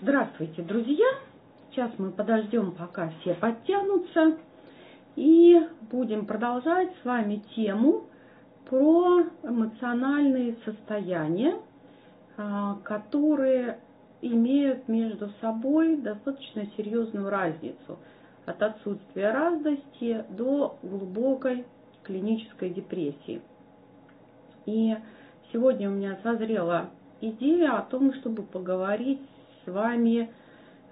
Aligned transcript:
Здравствуйте, 0.00 0.60
друзья! 0.62 1.06
Сейчас 1.70 1.92
мы 1.98 2.10
подождем, 2.10 2.72
пока 2.72 3.10
все 3.20 3.32
подтянутся, 3.34 4.36
и 5.14 5.56
будем 5.82 6.26
продолжать 6.26 6.90
с 7.00 7.04
вами 7.04 7.44
тему 7.54 8.06
про 8.68 9.22
эмоциональные 9.44 10.56
состояния, 10.64 11.58
а, 12.36 12.74
которые 12.82 13.78
имеют 14.20 14.88
между 14.88 15.30
собой 15.40 15.96
достаточно 15.98 16.66
серьезную 16.76 17.30
разницу 17.30 17.98
от 18.46 18.60
отсутствия 18.60 19.30
радости 19.30 20.24
до 20.30 20.76
глубокой 20.82 21.66
клинической 22.02 22.70
депрессии. 22.70 23.40
И 24.66 24.96
сегодня 25.52 25.88
у 25.88 25.92
меня 25.92 26.18
созрела 26.24 26.90
идея 27.20 27.78
о 27.78 27.82
том, 27.82 28.12
чтобы 28.14 28.42
поговорить 28.42 29.20
с 29.64 29.70
вами 29.70 30.30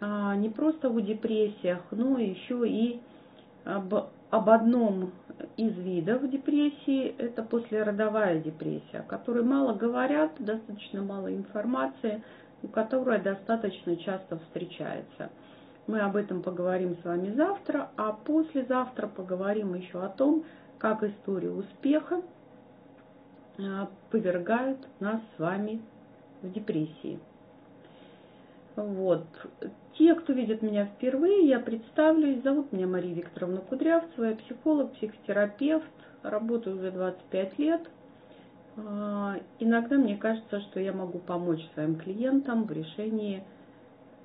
а, 0.01 0.35
не 0.37 0.49
просто 0.49 0.89
о 0.89 1.01
депрессиях, 1.01 1.81
но 1.91 2.19
еще 2.19 2.69
и 2.69 3.01
об, 3.65 3.95
об 4.31 4.51
одном 4.51 5.13
из 5.57 5.77
видов 5.77 6.29
депрессии, 6.31 7.15
это 7.19 7.43
послеродовая 7.43 8.41
депрессия, 8.41 8.99
о 8.99 9.03
которой 9.03 9.45
мало 9.45 9.75
говорят, 9.75 10.33
достаточно 10.39 11.03
мало 11.03 11.35
информации, 11.35 12.23
которая 12.73 13.23
достаточно 13.23 13.97
часто 13.97 14.39
встречается. 14.39 15.31
Мы 15.87 16.01
об 16.01 16.17
этом 16.17 16.43
поговорим 16.43 16.97
с 17.03 17.05
вами 17.05 17.35
завтра, 17.35 17.91
а 17.97 18.13
послезавтра 18.13 19.09
поговорим 19.09 19.75
еще 19.75 20.03
о 20.03 20.09
том, 20.09 20.45
как 20.79 21.03
история 21.03 21.51
успеха 21.51 22.23
а, 23.59 23.89
повергают 24.11 24.79
нас 25.01 25.21
с 25.37 25.39
вами 25.41 25.81
в 26.43 26.51
депрессии. 26.53 27.19
Вот. 28.77 29.27
Те, 29.99 30.15
кто 30.15 30.33
видит 30.33 30.63
меня 30.63 30.87
впервые, 30.87 31.47
я 31.47 31.61
представлюсь. 31.61 32.43
Зовут 32.43 32.73
меня 32.73 32.87
Мария 32.87 33.15
Викторовна 33.15 33.61
Кудрявцева. 33.61 34.25
Я 34.25 34.37
психолог, 34.37 34.93
психотерапевт. 34.93 35.91
Работаю 36.23 36.77
уже 36.79 36.91
25 36.91 37.59
лет. 37.59 37.83
А, 38.77 39.37
иногда 39.59 39.97
мне 39.97 40.17
кажется, 40.17 40.61
что 40.61 40.81
я 40.81 40.93
могу 40.93 41.19
помочь 41.19 41.61
своим 41.75 41.97
клиентам 41.97 42.65
в 42.65 42.73
решении 42.73 43.45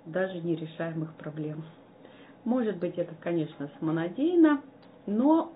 даже 0.06 0.40
нерешаемых 0.40 1.14
проблем. 1.16 1.66
Может 2.46 2.78
быть, 2.78 2.98
это, 2.98 3.14
конечно, 3.16 3.70
самонадеянно, 3.80 4.62
но 5.06 5.52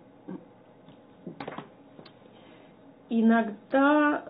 иногда 3.07 4.25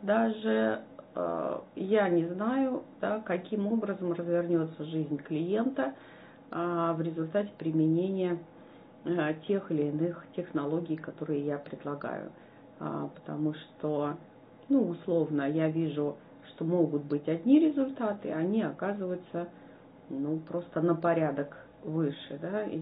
даже 0.00 0.82
я 1.14 2.08
не 2.08 2.26
знаю, 2.26 2.84
да, 3.00 3.20
каким 3.20 3.66
образом 3.66 4.12
развернется 4.12 4.84
жизнь 4.84 5.18
клиента 5.18 5.94
э, 6.50 6.94
в 6.96 7.00
результате 7.02 7.50
применения 7.58 8.38
э, 9.04 9.34
тех 9.46 9.70
или 9.70 9.88
иных 9.88 10.24
технологий, 10.34 10.96
которые 10.96 11.44
я 11.44 11.58
предлагаю. 11.58 12.32
Э, 12.80 13.08
потому 13.14 13.54
что, 13.54 14.16
ну, 14.68 14.88
условно, 14.88 15.50
я 15.50 15.68
вижу, 15.68 16.16
что 16.48 16.64
могут 16.64 17.04
быть 17.04 17.28
одни 17.28 17.60
результаты, 17.60 18.32
они 18.32 18.62
оказываются, 18.62 19.48
ну, 20.08 20.38
просто 20.38 20.80
на 20.80 20.94
порядок 20.94 21.56
выше, 21.84 22.38
да, 22.40 22.64
и 22.64 22.80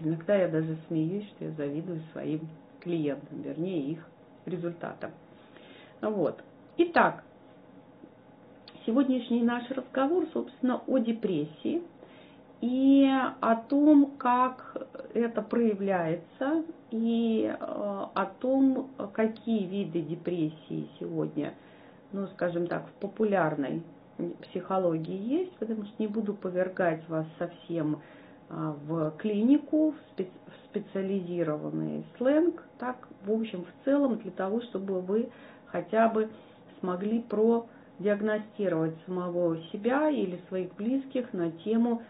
иногда 0.00 0.34
я 0.36 0.48
даже 0.48 0.76
смеюсь, 0.88 1.26
что 1.30 1.44
я 1.46 1.50
завидую 1.52 2.00
своим 2.12 2.48
клиентам, 2.80 3.40
вернее, 3.42 3.92
их 3.92 4.06
результата. 4.46 5.10
Вот. 6.00 6.42
Итак, 6.78 7.24
сегодняшний 8.86 9.42
наш 9.42 9.70
разговор, 9.70 10.26
собственно, 10.32 10.82
о 10.86 10.98
депрессии 10.98 11.82
и 12.60 13.08
о 13.40 13.56
том, 13.56 14.12
как 14.18 14.88
это 15.14 15.42
проявляется, 15.42 16.64
и 16.90 17.44
э, 17.48 17.54
о 17.58 18.26
том, 18.40 18.90
какие 19.12 19.66
виды 19.66 20.02
депрессии 20.02 20.88
сегодня, 20.98 21.54
ну, 22.12 22.26
скажем 22.34 22.66
так, 22.66 22.86
в 22.86 22.92
популярной 23.00 23.82
психологии 24.42 25.40
есть, 25.40 25.52
потому 25.56 25.84
что 25.84 25.94
не 25.98 26.06
буду 26.06 26.34
повергать 26.34 27.08
вас 27.08 27.26
совсем 27.38 28.00
а, 28.50 28.76
в 28.86 29.12
клинику, 29.12 29.92
в 29.92 30.24
специализированный 30.68 32.04
сленг, 32.18 32.62
так, 32.78 33.08
в 33.24 33.32
общем, 33.32 33.64
в 33.64 33.84
целом, 33.84 34.18
для 34.18 34.30
того, 34.32 34.60
чтобы 34.62 35.00
вы 35.00 35.30
хотя 35.66 36.08
бы 36.08 36.28
смогли 36.80 37.20
продиагностировать 38.00 38.94
самого 39.04 39.58
себя 39.72 40.08
или 40.08 40.40
своих 40.48 40.74
близких 40.74 41.32
на 41.34 41.50
тему, 41.52 42.02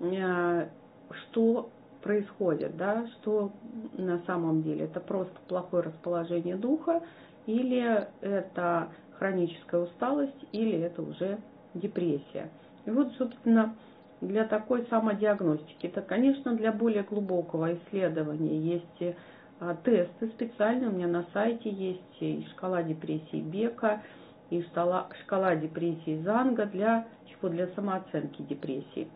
э, 0.00 0.68
что 1.10 1.70
происходит, 2.02 2.76
да, 2.76 3.06
что 3.14 3.50
на 3.96 4.20
самом 4.26 4.62
деле 4.62 4.84
это 4.84 5.00
просто 5.00 5.34
плохое 5.48 5.84
расположение 5.84 6.54
духа, 6.54 7.02
или 7.46 8.06
это 8.20 8.90
хроническая 9.18 9.80
усталость, 9.80 10.44
или 10.52 10.78
это 10.78 11.02
уже 11.02 11.38
депрессия. 11.74 12.50
И 12.84 12.90
вот, 12.90 13.12
собственно, 13.14 13.74
для 14.20 14.44
такой 14.44 14.86
самодиагностики. 14.90 15.86
Это, 15.86 16.02
конечно, 16.02 16.54
для 16.54 16.72
более 16.72 17.04
глубокого 17.04 17.74
исследования 17.74 18.58
есть 18.58 19.16
а, 19.60 19.76
тесты 19.76 20.28
специальные. 20.28 20.90
У 20.90 20.92
меня 20.92 21.08
на 21.08 21.24
сайте 21.32 21.70
есть 21.70 22.02
и 22.20 22.46
шкала 22.52 22.82
депрессии 22.82 23.40
Бека, 23.40 24.02
и 24.50 24.62
шкала, 24.62 25.08
шкала 25.22 25.56
депрессии 25.56 26.20
Занга 26.22 26.66
для 26.66 27.06
чего? 27.26 27.48
Для 27.48 27.68
самооценки 27.68 28.42
депрессии. 28.42 29.08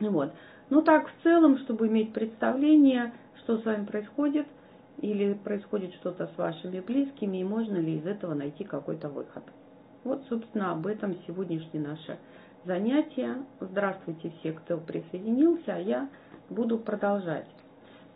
Вот. 0.00 0.32
Ну 0.70 0.82
так, 0.82 1.08
в 1.08 1.22
целом, 1.22 1.58
чтобы 1.58 1.88
иметь 1.88 2.12
представление, 2.12 3.12
что 3.42 3.58
с 3.58 3.64
вами 3.64 3.84
происходит, 3.84 4.46
или 4.98 5.34
происходит 5.34 5.94
что-то 5.94 6.26
с 6.26 6.38
вашими 6.38 6.80
близкими, 6.80 7.38
и 7.38 7.44
можно 7.44 7.76
ли 7.76 7.98
из 7.98 8.06
этого 8.06 8.34
найти 8.34 8.64
какой-то 8.64 9.08
выход. 9.08 9.44
Вот, 10.04 10.24
собственно, 10.28 10.72
об 10.72 10.86
этом 10.86 11.16
сегодняшняя 11.26 11.80
наша 11.80 12.18
занятия. 12.64 13.44
Здравствуйте 13.60 14.32
все, 14.38 14.52
кто 14.52 14.78
присоединился, 14.78 15.74
а 15.74 15.78
я 15.78 16.08
буду 16.50 16.78
продолжать. 16.78 17.46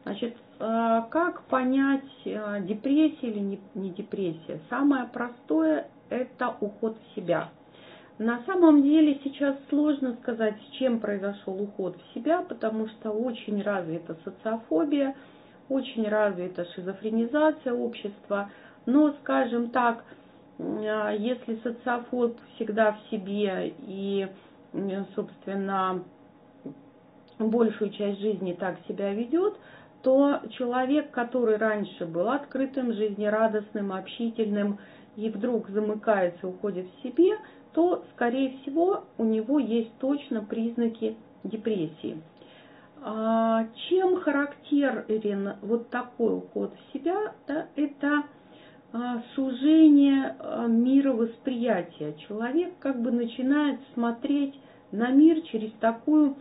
Значит, 0.04 0.36
э, 0.58 1.02
как 1.10 1.44
понять, 1.44 2.04
э, 2.24 2.62
депрессия 2.62 3.28
или 3.28 3.60
не 3.74 3.90
депрессия? 3.90 4.60
Самое 4.68 5.06
простое– 5.06 5.86
это 6.12 6.54
уход 6.60 6.96
в 6.96 7.14
себя. 7.14 7.48
На 8.18 8.42
самом 8.44 8.82
деле 8.82 9.18
сейчас 9.24 9.56
сложно 9.68 10.16
сказать, 10.22 10.54
с 10.68 10.76
чем 10.76 11.00
произошел 11.00 11.60
уход 11.60 11.96
в 11.96 12.14
себя, 12.14 12.42
потому 12.42 12.86
что 12.88 13.10
очень 13.10 13.62
развита 13.62 14.16
социофобия, 14.22 15.16
очень 15.68 16.08
развита 16.08 16.64
шизофренизация 16.74 17.72
общества. 17.72 18.50
Но, 18.86 19.14
скажем 19.22 19.70
так, 19.70 20.04
если 20.58 21.58
социофоб 21.62 22.36
всегда 22.54 22.92
в 22.92 23.10
себе 23.10 23.74
и, 23.86 24.28
собственно, 25.14 26.04
большую 27.38 27.90
часть 27.90 28.20
жизни 28.20 28.52
так 28.52 28.76
себя 28.86 29.12
ведет, 29.12 29.54
то 30.02 30.40
человек, 30.50 31.10
который 31.10 31.56
раньше 31.56 32.06
был 32.06 32.28
открытым, 32.28 32.92
жизнерадостным, 32.92 33.92
общительным 33.92 34.78
и 35.16 35.28
вдруг 35.28 35.68
замыкается, 35.68 36.48
уходит 36.48 36.86
в 36.86 37.02
себе, 37.02 37.36
то, 37.72 38.04
скорее 38.14 38.58
всего, 38.58 39.04
у 39.18 39.24
него 39.24 39.58
есть 39.58 39.92
точно 39.98 40.42
признаки 40.42 41.16
депрессии. 41.44 42.20
А, 43.04 43.66
чем 43.88 44.20
характерен 44.20 45.56
вот 45.62 45.90
такой 45.90 46.36
уход 46.36 46.72
в 46.74 46.92
себя? 46.92 47.34
Да, 47.48 47.66
это 47.74 48.22
а, 48.92 49.22
сужение 49.34 50.36
а, 50.38 50.66
мировосприятия. 50.66 52.12
Человек 52.28 52.74
как 52.78 53.00
бы 53.02 53.10
начинает 53.10 53.80
смотреть 53.94 54.54
на 54.92 55.10
мир 55.10 55.40
через 55.42 55.72
такую 55.80 56.36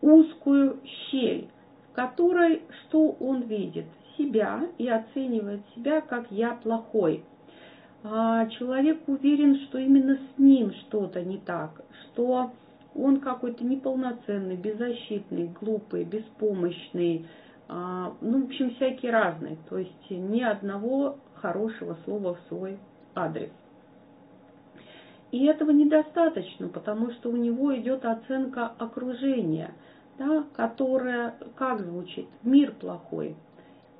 узкую 0.00 0.80
щель, 1.10 1.48
в 1.90 1.94
которой 1.94 2.62
что 2.82 3.16
он 3.18 3.42
видит? 3.42 3.86
Себя 4.16 4.68
и 4.78 4.88
оценивает 4.88 5.60
себя 5.74 6.00
как 6.00 6.30
«я 6.30 6.52
плохой». 6.62 7.24
А 8.04 8.46
человек 8.46 9.00
уверен, 9.08 9.56
что 9.66 9.78
именно 9.78 10.16
с 10.16 10.38
ним 10.38 10.72
что-то 10.72 11.22
не 11.22 11.38
так, 11.38 11.80
что 12.04 12.52
он 12.94 13.20
какой-то 13.20 13.64
неполноценный, 13.64 14.56
беззащитный, 14.56 15.50
глупый, 15.60 16.04
беспомощный, 16.04 17.26
ну, 17.68 18.42
в 18.42 18.44
общем, 18.44 18.70
всякий 18.76 19.10
разный. 19.10 19.58
То 19.68 19.78
есть 19.78 20.10
ни 20.10 20.40
одного 20.40 21.18
хорошего 21.34 21.96
слова 22.04 22.34
в 22.34 22.40
свой 22.48 22.78
адрес. 23.14 23.50
И 25.32 25.44
этого 25.46 25.72
недостаточно, 25.72 26.68
потому 26.68 27.10
что 27.10 27.30
у 27.30 27.36
него 27.36 27.76
идет 27.76 28.04
оценка 28.04 28.68
окружения, 28.78 29.74
да, 30.16 30.44
которая 30.54 31.34
как 31.56 31.80
звучит? 31.80 32.28
Мир 32.44 32.72
плохой, 32.72 33.34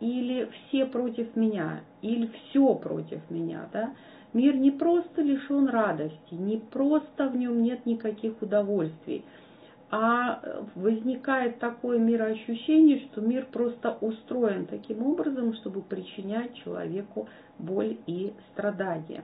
или 0.00 0.48
все 0.68 0.86
против 0.86 1.34
меня, 1.36 1.80
или 2.02 2.26
все 2.26 2.74
против 2.74 3.20
меня. 3.30 3.68
Да? 3.72 3.94
Мир 4.32 4.56
не 4.56 4.70
просто 4.70 5.22
лишен 5.22 5.68
радости, 5.68 6.34
не 6.34 6.58
просто 6.58 7.28
в 7.28 7.36
нем 7.36 7.62
нет 7.62 7.86
никаких 7.86 8.40
удовольствий, 8.42 9.24
а 9.90 10.42
возникает 10.74 11.58
такое 11.58 11.98
мироощущение, 11.98 13.00
что 13.00 13.20
мир 13.20 13.46
просто 13.50 13.96
устроен 14.00 14.66
таким 14.66 15.02
образом, 15.06 15.54
чтобы 15.54 15.80
причинять 15.80 16.54
человеку 16.56 17.28
боль 17.58 17.96
и 18.06 18.34
страдания. 18.52 19.22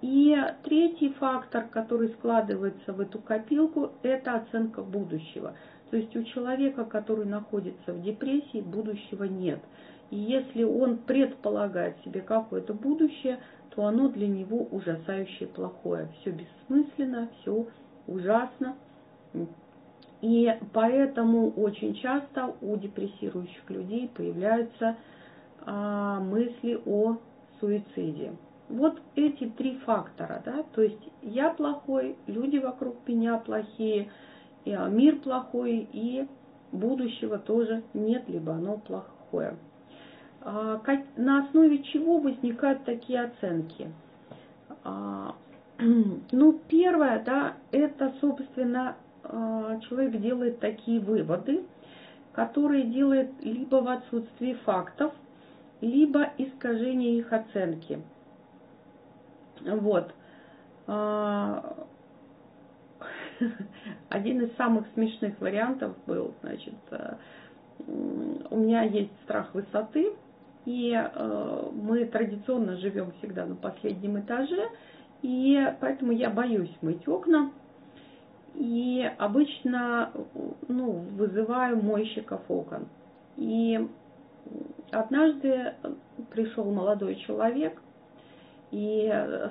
И 0.00 0.36
третий 0.62 1.08
фактор, 1.14 1.66
который 1.66 2.10
складывается 2.10 2.92
в 2.92 3.00
эту 3.00 3.18
копилку, 3.18 3.90
это 4.02 4.34
оценка 4.34 4.82
будущего. 4.82 5.56
То 5.90 5.96
есть 5.96 6.14
у 6.16 6.22
человека, 6.24 6.84
который 6.84 7.24
находится 7.24 7.92
в 7.92 8.02
депрессии, 8.02 8.60
будущего 8.60 9.24
нет. 9.24 9.60
И 10.10 10.16
если 10.16 10.64
он 10.64 10.98
предполагает 10.98 11.96
себе 12.04 12.20
какое-то 12.20 12.74
будущее, 12.74 13.38
то 13.70 13.84
оно 13.84 14.08
для 14.08 14.26
него 14.26 14.66
ужасающе 14.70 15.46
плохое. 15.46 16.08
Все 16.20 16.30
бессмысленно, 16.30 17.28
все 17.40 17.66
ужасно. 18.06 18.76
И 20.20 20.52
поэтому 20.72 21.50
очень 21.50 21.94
часто 21.94 22.54
у 22.60 22.76
депрессирующих 22.76 23.70
людей 23.70 24.10
появляются 24.14 24.96
а, 25.64 26.18
мысли 26.20 26.80
о 26.86 27.18
суициде. 27.60 28.32
Вот 28.68 29.00
эти 29.14 29.48
три 29.50 29.78
фактора, 29.78 30.42
да, 30.44 30.64
то 30.74 30.82
есть 30.82 31.00
я 31.22 31.50
плохой, 31.50 32.16
люди 32.26 32.58
вокруг 32.58 32.96
меня 33.06 33.38
плохие, 33.38 34.10
и 34.68 34.72
а, 34.74 34.86
мир 34.88 35.16
плохой, 35.16 35.88
и 35.92 36.28
будущего 36.72 37.38
тоже 37.38 37.82
нет, 37.94 38.28
либо 38.28 38.52
оно 38.52 38.76
плохое. 38.76 39.56
А, 40.42 40.82
на 41.16 41.44
основе 41.44 41.82
чего 41.84 42.18
возникают 42.18 42.84
такие 42.84 43.22
оценки? 43.22 43.90
А, 44.84 45.34
ну, 46.32 46.60
первое, 46.68 47.24
да, 47.24 47.54
это, 47.72 48.12
собственно, 48.20 48.96
человек 49.88 50.20
делает 50.20 50.60
такие 50.60 51.00
выводы, 51.00 51.64
которые 52.32 52.84
делает 52.84 53.30
либо 53.42 53.76
в 53.76 53.88
отсутствии 53.88 54.54
фактов, 54.64 55.12
либо 55.80 56.30
искажение 56.38 57.18
их 57.18 57.32
оценки. 57.32 58.00
Вот. 59.60 60.12
Один 64.08 64.42
из 64.42 64.54
самых 64.56 64.86
смешных 64.94 65.40
вариантов 65.40 65.96
был, 66.06 66.34
значит, 66.42 66.74
у 67.86 68.56
меня 68.56 68.82
есть 68.82 69.12
страх 69.24 69.54
высоты, 69.54 70.12
и 70.64 70.92
э, 70.92 71.68
мы 71.72 72.04
традиционно 72.06 72.76
живем 72.76 73.12
всегда 73.18 73.46
на 73.46 73.54
последнем 73.54 74.20
этаже, 74.20 74.68
и 75.22 75.74
поэтому 75.80 76.12
я 76.12 76.30
боюсь 76.30 76.74
мыть 76.82 77.06
окна. 77.08 77.52
И 78.54 79.08
обычно 79.18 80.12
ну, 80.66 81.04
вызываю 81.16 81.80
мойщиков 81.80 82.40
окон. 82.48 82.88
И 83.36 83.88
однажды 84.90 85.74
пришел 86.30 86.64
молодой 86.64 87.16
человек 87.26 87.80
и 88.70 89.10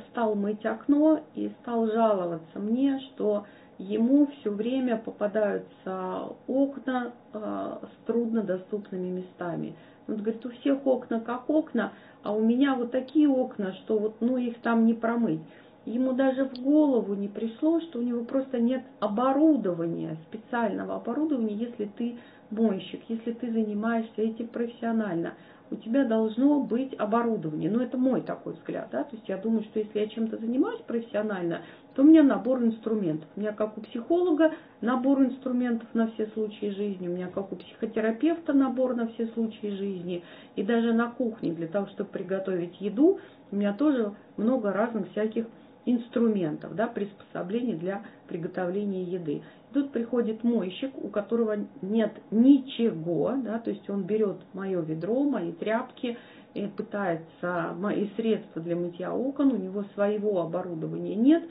стал 0.10 0.36
мыть 0.36 0.66
окно 0.66 1.22
и 1.36 1.50
стал 1.62 1.88
жаловаться 1.88 2.60
мне, 2.60 3.00
что 3.00 3.46
ему 3.78 4.28
все 4.28 4.52
время 4.52 4.98
попадаются 4.98 6.30
окна 6.48 7.14
э, 7.34 7.78
с 7.84 8.06
труднодоступными 8.06 9.10
местами. 9.10 9.76
Он 10.08 10.18
говорит, 10.18 10.46
у 10.46 10.50
всех 10.50 10.86
окна 10.86 11.20
как 11.20 11.50
окна, 11.50 11.94
а 12.24 12.34
у 12.34 12.42
меня 12.42 12.76
вот 12.76 12.92
такие 12.92 13.30
окна, 13.30 13.74
что 13.74 14.00
вот 14.00 14.16
ну 14.20 14.38
их 14.38 14.60
там 14.62 14.86
не 14.86 14.94
промыть. 14.94 15.42
Ему 15.86 16.14
даже 16.14 16.46
в 16.46 16.62
голову 16.62 17.14
не 17.14 17.30
пришло, 17.30 17.80
что 17.80 18.00
у 18.00 18.02
него 18.02 18.26
просто 18.26 18.60
нет 18.60 18.84
оборудования, 19.00 20.18
специального 20.28 20.96
оборудования, 20.96 21.56
если 21.56 21.86
ты 21.86 22.18
мойщик, 22.50 23.02
если 23.08 23.32
ты 23.34 23.52
занимаешься 23.52 24.22
этим 24.22 24.48
профессионально 24.48 25.34
у 25.70 25.76
тебя 25.76 26.06
должно 26.06 26.62
быть 26.62 26.94
оборудование. 26.98 27.70
Ну, 27.70 27.82
это 27.82 27.98
мой 27.98 28.22
такой 28.22 28.54
взгляд, 28.54 28.90
да, 28.92 29.04
то 29.04 29.16
есть 29.16 29.28
я 29.28 29.38
думаю, 29.38 29.64
что 29.64 29.80
если 29.80 30.00
я 30.00 30.08
чем-то 30.08 30.38
занимаюсь 30.38 30.82
профессионально, 30.82 31.62
то 31.98 32.04
у 32.04 32.06
меня 32.06 32.22
набор 32.22 32.64
инструментов. 32.64 33.28
У 33.36 33.40
меня, 33.40 33.54
как 33.54 33.76
у 33.76 33.82
психолога, 33.82 34.52
набор 34.82 35.20
инструментов 35.24 35.88
на 35.96 36.12
все 36.12 36.28
случаи 36.28 36.70
жизни, 36.70 37.08
у 37.08 37.12
меня, 37.12 37.28
как 37.28 37.52
у 37.52 37.56
психотерапевта, 37.56 38.54
набор 38.54 38.96
на 38.96 39.08
все 39.08 39.26
случаи 39.30 39.76
жизни. 39.76 40.24
И 40.56 40.62
даже 40.62 40.94
на 40.94 41.10
кухне, 41.10 41.54
для 41.54 41.68
того, 41.68 41.88
чтобы 41.88 42.12
приготовить 42.12 42.80
еду, 42.80 43.18
у 43.52 43.56
меня 43.56 43.74
тоже 43.74 44.14
много 44.38 44.72
разных 44.72 45.10
всяких 45.10 45.48
инструментов, 45.88 46.76
да, 46.76 46.86
приспособлений 46.86 47.74
для 47.74 48.04
приготовления 48.28 49.02
еды. 49.02 49.42
Тут 49.74 49.92
приходит 49.92 50.44
мойщик, 50.44 50.96
у 51.04 51.08
которого 51.08 51.56
нет 51.82 52.14
ничего, 52.30 53.34
да, 53.44 53.58
то 53.58 53.72
есть 53.72 53.90
он 53.90 54.04
берет 54.04 54.38
мое 54.54 54.82
ведро, 54.82 55.24
мои 55.24 55.52
тряпки, 55.52 56.16
и 56.54 56.68
пытается 56.68 57.74
мои 57.76 58.08
средства 58.16 58.62
для 58.62 58.76
мытья 58.76 59.14
окон, 59.14 59.52
у 59.52 59.58
него 59.58 59.84
своего 59.96 60.42
оборудования 60.42 61.16
нет, 61.16 61.44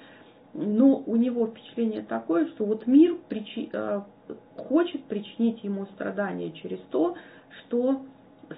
но 0.56 1.02
у 1.06 1.16
него 1.16 1.46
впечатление 1.46 2.02
такое, 2.02 2.46
что 2.48 2.64
вот 2.64 2.86
мир 2.86 3.16
причи, 3.28 3.68
э, 3.72 4.00
хочет 4.56 5.04
причинить 5.04 5.62
ему 5.62 5.86
страдания 5.86 6.50
через 6.52 6.80
то, 6.90 7.16
что 7.60 8.02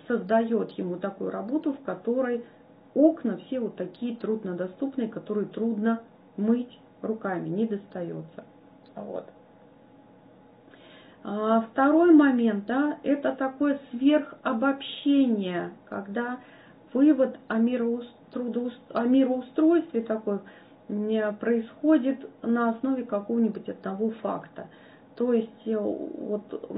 создает 0.06 0.70
ему 0.72 0.96
такую 0.96 1.30
работу, 1.30 1.72
в 1.72 1.80
которой 1.80 2.44
окна 2.94 3.38
все 3.38 3.58
вот 3.60 3.76
такие 3.76 4.16
труднодоступные, 4.16 5.08
которые 5.08 5.46
трудно 5.46 6.02
мыть 6.36 6.78
руками, 7.02 7.48
не 7.48 7.66
достается. 7.66 8.44
Вот. 8.94 9.24
А 11.24 11.62
второй 11.62 12.14
момент, 12.14 12.66
да, 12.66 12.98
это 13.02 13.32
такое 13.32 13.80
сверхобобщение, 13.90 15.72
когда 15.88 16.38
вывод 16.92 17.36
о, 17.50 17.54
о 17.54 19.04
мироустройстве 19.04 20.00
такой 20.02 20.38
происходит 21.40 22.28
на 22.42 22.70
основе 22.70 23.04
какого-нибудь 23.04 23.68
одного 23.68 24.10
факта. 24.22 24.68
То 25.16 25.32
есть 25.32 25.66
э, 25.66 25.76
вот 25.76 26.70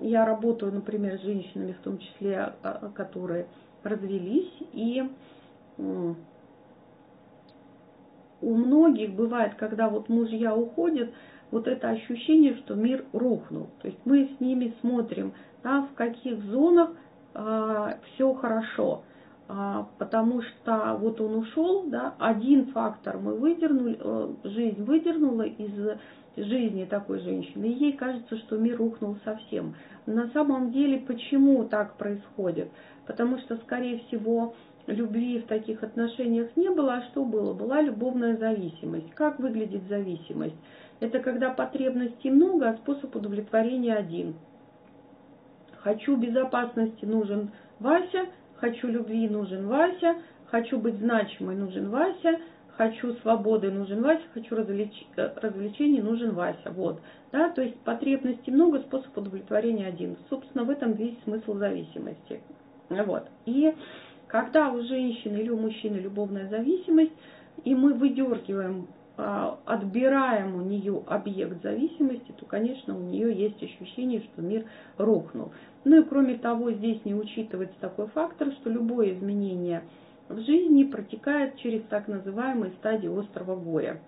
я 0.00 0.26
работаю, 0.26 0.72
например, 0.72 1.18
с 1.18 1.22
женщинами, 1.22 1.72
в 1.72 1.82
том 1.82 1.98
числе, 1.98 2.52
а, 2.62 2.90
которые 2.94 3.46
развелись, 3.82 4.52
и 4.72 5.08
у 8.44 8.54
многих 8.54 9.14
бывает, 9.14 9.54
когда 9.54 9.88
вот 9.88 10.08
мужья 10.08 10.54
уходят, 10.54 11.10
вот 11.50 11.66
это 11.68 11.90
ощущение, 11.90 12.56
что 12.56 12.74
мир 12.74 13.04
рухнул. 13.12 13.68
То 13.80 13.88
есть 13.88 14.00
мы 14.04 14.28
с 14.36 14.40
ними 14.40 14.74
смотрим, 14.80 15.32
да, 15.62 15.82
в 15.82 15.94
каких 15.94 16.42
зонах 16.44 16.90
а, 17.34 17.98
все 18.06 18.32
хорошо. 18.34 19.02
А, 19.46 19.88
потому 19.98 20.40
что 20.42 20.96
вот 20.98 21.20
он 21.20 21.36
ушел, 21.36 21.84
да, 21.86 22.14
один 22.18 22.66
фактор 22.72 23.18
мы 23.18 23.34
выдернули, 23.34 23.98
э, 24.00 24.28
жизнь 24.44 24.82
выдернула 24.82 25.42
из 25.42 25.98
жизни 26.36 26.86
такой 26.86 27.20
женщины, 27.20 27.66
и 27.66 27.72
ей 27.72 27.92
кажется, 27.92 28.38
что 28.38 28.56
мир 28.56 28.78
рухнул 28.78 29.18
совсем. 29.24 29.74
На 30.06 30.30
самом 30.30 30.72
деле, 30.72 30.98
почему 30.98 31.64
так 31.64 31.96
происходит? 31.96 32.68
Потому 33.06 33.38
что, 33.38 33.56
скорее 33.58 33.98
всего, 34.06 34.54
любви 34.86 35.40
в 35.40 35.46
таких 35.46 35.82
отношениях 35.82 36.56
не 36.56 36.70
было, 36.70 36.94
а 36.94 37.02
что 37.10 37.24
было? 37.24 37.52
Была 37.52 37.80
любовная 37.80 38.36
зависимость. 38.36 39.10
Как 39.10 39.38
выглядит 39.38 39.82
зависимость? 39.88 40.56
Это 41.00 41.20
когда 41.20 41.50
потребностей 41.50 42.30
много, 42.30 42.70
а 42.70 42.76
способ 42.76 43.14
удовлетворения 43.14 43.94
один. 43.94 44.34
Хочу 45.82 46.16
безопасности, 46.16 47.04
нужен 47.04 47.50
Вася, 47.78 48.26
хочу 48.56 48.88
любви, 48.88 49.28
нужен 49.28 49.66
Вася, 49.66 50.16
хочу 50.46 50.78
быть 50.78 50.98
значимой, 50.98 51.56
нужен 51.56 51.90
Вася, 51.90 52.40
хочу 52.76 53.14
свободы, 53.16 53.70
нужен 53.70 54.02
Вася, 54.02 54.22
хочу 54.32 54.54
развлеч... 54.54 55.06
Развлечений, 55.16 56.00
нужен 56.00 56.32
Вася. 56.32 56.70
Вот. 56.70 57.00
Да? 57.32 57.50
То 57.50 57.62
есть 57.62 57.78
потребностей 57.80 58.50
много, 58.50 58.80
способ 58.80 59.16
удовлетворения 59.16 59.86
один. 59.86 60.16
Собственно, 60.28 60.64
в 60.64 60.70
этом 60.70 60.92
весь 60.92 61.16
смысл 61.24 61.54
зависимости. 61.54 62.40
Вот. 62.88 63.28
И 63.46 63.74
когда 64.28 64.70
у 64.70 64.82
женщины 64.82 65.38
или 65.38 65.50
у 65.50 65.58
мужчины 65.58 65.96
любовная 65.96 66.48
зависимость, 66.48 67.12
и 67.64 67.74
мы 67.74 67.94
выдергиваем 67.94 68.88
отбираем 69.16 70.56
у 70.56 70.62
нее 70.62 71.02
объект 71.06 71.62
зависимости, 71.62 72.32
то, 72.32 72.46
конечно, 72.46 72.96
у 72.96 73.00
нее 73.00 73.32
есть 73.32 73.62
ощущение, 73.62 74.22
что 74.22 74.42
мир 74.42 74.64
рухнул. 74.98 75.52
Ну 75.84 76.00
и 76.00 76.04
кроме 76.04 76.36
того, 76.38 76.72
здесь 76.72 77.04
не 77.04 77.14
учитывается 77.14 77.76
такой 77.80 78.08
фактор, 78.08 78.50
что 78.52 78.70
любое 78.70 79.14
изменение 79.14 79.84
в 80.28 80.40
жизни 80.40 80.84
протекает 80.84 81.56
через 81.58 81.82
так 81.84 82.08
называемые 82.08 82.72
стадии 82.80 83.08
острого 83.08 83.56
горя. 83.56 84.00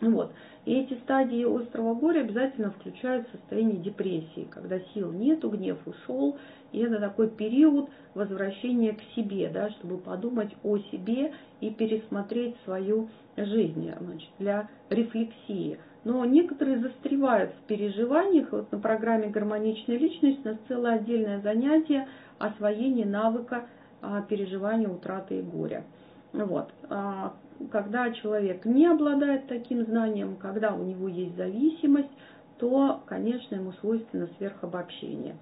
Вот. 0.00 0.32
И 0.64 0.74
эти 0.74 0.94
стадии 1.00 1.44
острого 1.44 1.94
горя 1.94 2.20
обязательно 2.20 2.70
включают 2.70 3.28
состояние 3.32 3.78
депрессии, 3.78 4.46
когда 4.50 4.78
сил 4.94 5.10
нету, 5.12 5.50
гнев 5.50 5.78
ушел, 5.86 6.36
и 6.72 6.80
это 6.80 7.00
такой 7.00 7.30
период 7.30 7.88
возвращения 8.14 8.92
к 8.92 9.00
себе, 9.16 9.50
да, 9.52 9.70
чтобы 9.70 9.98
подумать 9.98 10.54
о 10.62 10.78
себе 10.78 11.32
и 11.60 11.70
пересмотреть 11.70 12.54
свою 12.64 13.08
жизнь 13.36 13.90
значит, 14.00 14.30
для 14.38 14.68
рефлексии. 14.90 15.78
Но 16.04 16.24
некоторые 16.24 16.78
застревают 16.78 17.52
в 17.52 17.66
переживаниях. 17.66 18.52
Вот 18.52 18.70
на 18.70 18.78
программе 18.78 19.28
«Гармоничная 19.28 19.98
личность» 19.98 20.44
у 20.44 20.50
нас 20.50 20.58
целое 20.68 20.96
отдельное 20.96 21.40
занятие 21.40 22.06
освоение 22.38 23.06
навыка 23.06 23.66
а, 24.00 24.22
переживания 24.22 24.88
утраты 24.88 25.40
и 25.40 25.42
горя. 25.42 25.84
Вот. 26.32 26.72
А, 26.90 27.34
когда 27.70 28.10
человек 28.12 28.64
не 28.64 28.86
обладает 28.86 29.46
таким 29.46 29.84
знанием, 29.84 30.36
когда 30.36 30.74
у 30.74 30.82
него 30.84 31.08
есть 31.08 31.36
зависимость, 31.36 32.10
то, 32.58 33.02
конечно, 33.06 33.54
ему 33.54 33.72
свойственно 33.72 34.28
сверхобобщение. 34.36 35.36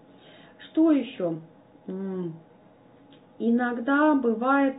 Что 0.58 0.92
еще? 0.92 1.38
Иногда 3.38 4.14
бывает 4.14 4.76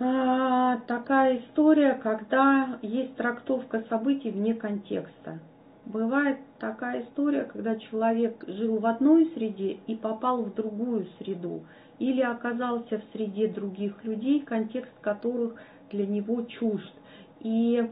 а, 0.00 0.78
такая 0.88 1.38
история, 1.38 1.94
когда 1.94 2.78
есть 2.82 3.16
трактовка 3.16 3.84
событий 3.88 4.30
вне 4.30 4.54
контекста. 4.54 5.38
Бывает 5.86 6.38
такая 6.58 7.02
история, 7.02 7.44
когда 7.44 7.76
человек 7.76 8.42
жил 8.46 8.78
в 8.78 8.86
одной 8.86 9.26
среде 9.34 9.78
и 9.86 9.94
попал 9.94 10.42
в 10.42 10.54
другую 10.54 11.06
среду, 11.18 11.64
или 11.98 12.22
оказался 12.22 12.98
в 12.98 13.04
среде 13.12 13.48
других 13.48 14.02
людей, 14.04 14.40
контекст 14.40 14.92
которых 15.02 15.54
для 15.90 16.06
него 16.06 16.42
чужд. 16.42 16.92
И 17.40 17.86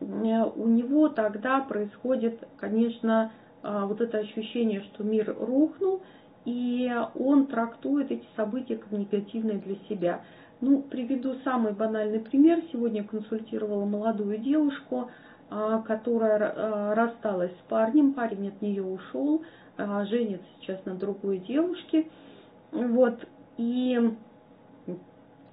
э, 0.00 0.04
у 0.04 0.66
него 0.66 1.08
тогда 1.08 1.60
происходит, 1.60 2.42
конечно, 2.56 3.30
а, 3.62 3.86
вот 3.86 4.00
это 4.00 4.18
ощущение, 4.18 4.82
что 4.82 5.04
мир 5.04 5.34
рухнул, 5.38 6.02
и 6.44 6.92
он 7.14 7.46
трактует 7.46 8.10
эти 8.10 8.26
события 8.36 8.76
как 8.76 8.92
негативные 8.92 9.58
для 9.58 9.76
себя. 9.88 10.20
Ну, 10.60 10.82
приведу 10.82 11.34
самый 11.44 11.72
банальный 11.72 12.20
пример. 12.20 12.62
Сегодня 12.72 13.04
консультировала 13.04 13.84
молодую 13.84 14.38
девушку, 14.38 15.10
которая 15.48 16.38
а, 16.38 16.94
рассталась 16.94 17.52
с 17.52 17.68
парнем, 17.68 18.14
парень 18.14 18.48
от 18.48 18.60
нее 18.60 18.82
ушел, 18.82 19.42
женится 19.78 20.46
сейчас 20.60 20.84
на 20.84 20.94
другой 20.94 21.38
девушке. 21.38 22.08
Вот, 22.72 23.26
и 23.56 24.16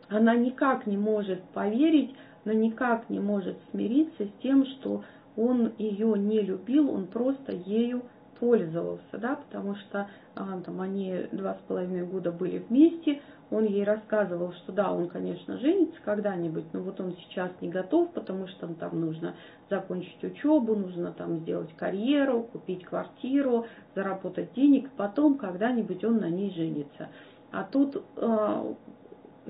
она 0.10 0.36
никак 0.36 0.88
не 0.88 0.98
может 0.98 1.44
поверить, 1.50 2.16
она 2.46 2.54
никак 2.54 3.10
не 3.10 3.20
может 3.20 3.58
смириться 3.72 4.26
с 4.26 4.32
тем, 4.42 4.66
что 4.66 5.04
он 5.36 5.74
ее 5.78 6.18
не 6.18 6.42
любил, 6.42 6.94
он 6.94 7.08
просто 7.08 7.52
ею 7.52 8.04
пользовался, 8.40 9.18
да, 9.18 9.36
потому 9.36 9.76
что 9.76 10.08
а, 10.36 10.60
там 10.62 10.82
они 10.82 11.28
два 11.32 11.56
с 11.56 11.68
половиной 11.68 12.06
года 12.06 12.32
были 12.32 12.60
вместе, 12.60 13.22
он 13.52 13.66
ей 13.66 13.84
рассказывал, 13.84 14.54
что 14.54 14.72
да, 14.72 14.92
он, 14.92 15.08
конечно, 15.08 15.60
женится 15.60 16.00
когда-нибудь, 16.04 16.66
но 16.74 16.82
вот 16.82 17.00
он 17.00 17.16
сейчас 17.18 17.52
не 17.62 17.70
готов, 17.70 18.12
потому 18.14 18.48
что 18.48 18.68
там 18.68 19.00
нужно 19.00 19.36
закончить 19.70 20.24
учебу, 20.24 20.76
нужно 20.76 21.12
там 21.12 21.40
сделать 21.40 21.72
карьеру, 21.76 22.44
купить 22.44 22.84
квартиру, 22.84 23.68
заработать 23.94 24.54
денег, 24.54 24.90
потом 24.98 25.38
когда-нибудь 25.38 26.04
он 26.04 26.18
на 26.18 26.30
ней 26.30 26.52
женится. 26.52 27.10
А 27.52 27.64
тут 27.64 28.04
э, 28.16 28.74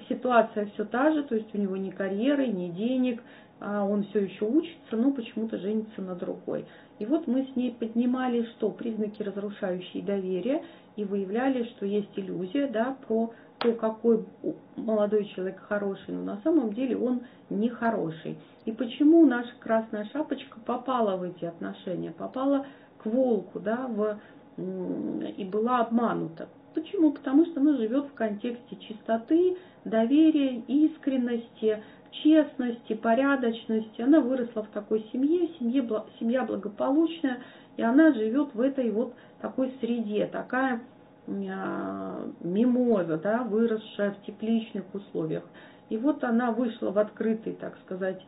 ситуация 0.09 0.65
все 0.73 0.83
та 0.83 1.11
же, 1.11 1.23
то 1.23 1.35
есть 1.35 1.53
у 1.55 1.57
него 1.57 1.77
ни 1.77 1.89
карьеры, 1.89 2.47
ни 2.47 2.69
денег, 2.69 3.23
он 3.59 4.03
все 4.05 4.19
еще 4.19 4.45
учится, 4.45 4.95
но 4.95 5.11
почему-то 5.11 5.57
женится 5.57 6.01
на 6.01 6.15
другой. 6.15 6.65
И 6.99 7.05
вот 7.05 7.27
мы 7.27 7.45
с 7.45 7.55
ней 7.55 7.71
поднимали, 7.71 8.43
что 8.43 8.69
признаки, 8.69 9.23
разрушающие 9.23 10.03
доверие, 10.03 10.63
и 10.95 11.05
выявляли, 11.05 11.63
что 11.63 11.85
есть 11.85 12.11
иллюзия 12.15 12.67
да, 12.67 12.95
про 13.07 13.31
то, 13.59 13.73
какой 13.73 14.25
молодой 14.75 15.25
человек 15.25 15.59
хороший, 15.61 16.13
но 16.13 16.23
на 16.23 16.41
самом 16.41 16.73
деле 16.73 16.97
он 16.97 17.21
не 17.49 17.69
хороший. 17.69 18.37
И 18.65 18.71
почему 18.71 19.25
наша 19.25 19.51
красная 19.59 20.05
шапочка 20.11 20.59
попала 20.59 21.17
в 21.17 21.23
эти 21.23 21.45
отношения, 21.45 22.11
попала 22.11 22.65
к 22.97 23.05
волку, 23.05 23.59
да, 23.59 23.87
в, 23.87 24.19
и 24.57 25.45
была 25.45 25.79
обманута. 25.79 26.47
Почему? 26.73 27.11
Потому 27.11 27.45
что 27.45 27.59
она 27.59 27.77
живет 27.77 28.05
в 28.07 28.13
контексте 28.13 28.75
чистоты, 28.77 29.57
доверия, 29.85 30.59
искренности, 30.67 31.83
честности, 32.21 32.93
порядочности. 32.93 34.01
Она 34.01 34.19
выросла 34.19 34.63
в 34.63 34.69
такой 34.69 35.07
семье, 35.11 35.49
семье 35.59 35.87
семья 36.19 36.43
благополучная, 36.43 37.39
и 37.77 37.81
она 37.81 38.13
живет 38.13 38.53
в 38.53 38.61
этой 38.61 38.91
вот 38.91 39.13
такой 39.41 39.73
среде, 39.79 40.27
такая 40.27 40.81
а, 41.27 42.29
мимоза, 42.41 43.17
да, 43.17 43.43
выросшая 43.43 44.11
в 44.11 44.25
тепличных 44.25 44.83
условиях. 44.93 45.43
И 45.89 45.97
вот 45.97 46.23
она 46.23 46.51
вышла 46.51 46.91
в 46.91 46.99
открытый, 46.99 47.53
так 47.53 47.77
сказать, 47.83 48.25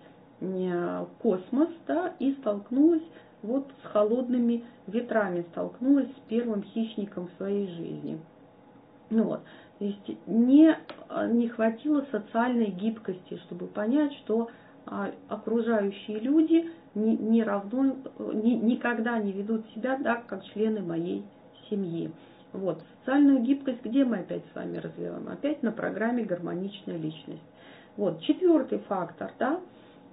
космос, 1.22 1.70
да, 1.88 2.14
и 2.20 2.34
столкнулась 2.34 3.04
вот 3.42 3.72
с 3.82 3.88
холодными 3.88 4.64
ветрами, 4.88 5.46
столкнулась 5.52 6.10
с 6.10 6.30
первым 6.30 6.64
хищником 6.64 7.28
в 7.28 7.38
своей 7.38 7.68
жизни. 7.68 8.20
Ну 9.10 9.24
вот. 9.24 9.42
То 9.80 9.86
есть 9.86 10.12
не, 10.26 10.76
а, 11.10 11.28
не 11.28 11.50
хватило 11.50 12.06
социальной 12.12 12.68
гибкости, 12.72 13.38
чтобы 13.46 13.68
понять, 13.68 14.14
что 14.24 14.50
а, 14.86 15.12
окружающие 15.28 16.20
люди 16.20 16.70
не, 16.96 17.18
не 17.18 17.44
равно, 17.44 17.96
не, 18.34 18.56
никогда 18.56 19.18
не 19.20 19.32
ведут 19.34 19.66
себя 19.76 20.00
так, 20.02 20.28
как 20.28 20.46
члены 20.46 20.82
моей 20.82 21.26
семьи. 21.70 22.12
Вот. 22.54 22.82
Социальную 23.00 23.42
гибкость 23.42 23.84
где 23.84 24.06
мы 24.06 24.20
опять 24.20 24.44
с 24.52 24.56
вами 24.56 24.78
развиваем? 24.78 25.28
Опять 25.28 25.62
на 25.62 25.72
программе 25.72 26.24
«Гармоничная 26.24 26.98
личность». 26.98 27.44
Вот. 27.98 28.22
Четвертый 28.22 28.80
фактор, 28.80 29.32
да, 29.38 29.60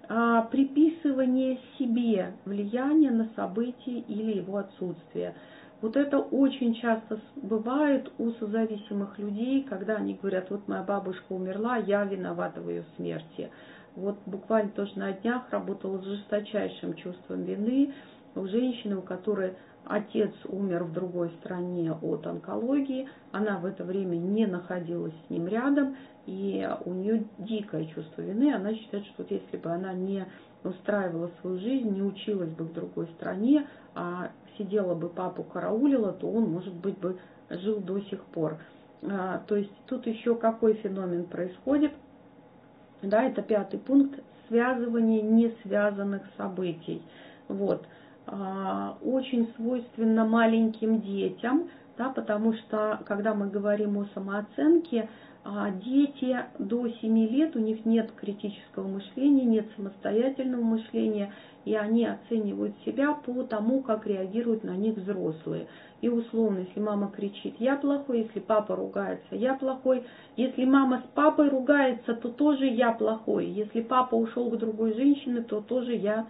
а, 0.09 0.43
приписывание 0.43 1.61
себе 1.79 2.33
влияния 2.45 3.13
на 3.13 3.29
события 3.37 4.01
или 4.01 4.39
его 4.39 4.57
отсутствие– 4.57 5.37
вот 5.83 5.97
это 5.97 6.19
очень 6.19 6.75
часто 6.75 7.21
бывает 7.35 8.11
у 8.19 8.31
созависимых 8.31 9.19
людей, 9.19 9.65
когда 9.65 9.97
они 9.97 10.15
говорят, 10.15 10.49
вот 10.49 10.69
моя 10.69 10.85
бабушка 10.85 11.33
умерла, 11.33 11.77
я 11.77 12.05
виновата 12.05 12.61
в 12.61 12.71
ее 12.71 12.85
смерти. 12.97 13.51
Вот 13.97 14.17
буквально 14.25 14.71
тоже 14.71 14.97
на 14.97 15.13
днях 15.13 15.51
работала 15.51 15.99
с 15.99 16.05
жесточайшим 16.05 16.95
чувством 16.95 17.43
вины 17.43 17.93
у 18.37 18.47
женщины, 18.47 18.97
у 18.97 19.03
которой 19.03 19.55
отец 19.85 20.33
умер 20.45 20.85
в 20.85 20.93
другой 20.93 21.31
стране 21.41 21.93
от 21.93 22.27
онкологии, 22.29 23.09
она 23.33 23.59
в 23.59 23.67
это 23.67 23.83
время 23.83 24.15
не 24.17 24.47
находилась 24.47 25.15
с 25.27 25.31
ним 25.31 25.49
рядом, 25.49 25.97
и 26.27 26.67
у 26.85 26.93
нее 26.93 27.25
дикое 27.39 27.87
чувство 27.87 28.23
вины, 28.23 28.55
она 28.55 28.73
считает, 28.75 29.05
что 29.07 29.25
вот 29.25 29.31
если 29.33 29.57
бы 29.57 29.69
она 29.71 29.93
не 29.93 30.27
устраивала 30.65 31.31
свою 31.41 31.59
жизнь, 31.59 31.91
не 31.91 32.03
училась 32.03 32.51
бы 32.51 32.65
в 32.65 32.73
другой 32.73 33.07
стране, 33.17 33.67
а 33.95 34.31
сидела 34.57 34.95
бы 34.95 35.09
папу 35.09 35.43
караулила, 35.43 36.13
то 36.13 36.31
он, 36.31 36.51
может 36.51 36.75
быть, 36.75 36.99
бы 36.99 37.19
жил 37.51 37.81
до 37.81 38.01
сих 38.01 38.23
пор. 38.27 38.59
А, 39.03 39.43
то 39.47 39.57
есть 39.57 39.73
тут 39.87 40.07
еще 40.07 40.37
какой 40.37 40.75
феномен 40.75 41.25
происходит? 41.25 41.93
Да, 43.03 43.25
это 43.25 43.43
пятый 43.43 43.81
пункт 43.81 44.21
связывание 44.49 45.23
не 45.23 45.55
связанных 45.63 46.23
событий. 46.37 47.03
Вот. 47.49 47.85
А, 48.27 48.97
очень 49.03 49.53
свойственно 49.57 50.25
маленьким 50.25 51.01
детям, 51.01 51.69
да, 51.99 52.11
потому 52.11 52.55
что 52.55 53.01
когда 53.07 53.35
мы 53.35 53.49
говорим 53.49 53.99
о 53.99 54.07
самооценке, 54.15 55.09
дети 55.85 56.39
до 56.59 56.89
7 56.89 57.29
лет, 57.29 57.57
у 57.57 57.59
них 57.59 57.85
нет 57.85 58.11
критического 58.13 58.87
мышления, 58.87 59.45
нет 59.45 59.67
самостоятельного 59.77 60.63
мышления, 60.63 61.33
и 61.65 61.75
они 61.75 62.07
оценивают 62.07 62.75
себя 62.85 63.15
по 63.15 63.43
тому, 63.43 63.83
как 63.83 64.07
реагируют 64.07 64.63
на 64.63 64.77
них 64.77 64.97
взрослые. 64.97 65.67
И 66.01 66.09
условно, 66.09 66.59
если 66.59 66.81
мама 66.81 67.11
кричит, 67.11 67.57
я 67.59 67.77
плохой, 67.77 68.23
если 68.23 68.41
папа 68.41 68.77
ругается, 68.77 69.35
я 69.35 69.55
плохой, 69.55 70.05
если 70.37 70.65
мама 70.65 71.03
с 71.05 71.15
папой 71.15 71.49
ругается, 71.49 72.15
то 72.15 72.29
тоже 72.29 72.67
я 72.67 72.93
плохой, 72.93 73.47
если 73.47 73.81
папа 73.81 74.15
ушел 74.15 74.51
к 74.51 74.59
другой 74.59 74.95
женщине, 74.95 75.43
то 75.43 75.61
тоже 75.61 75.95
я 75.95 76.27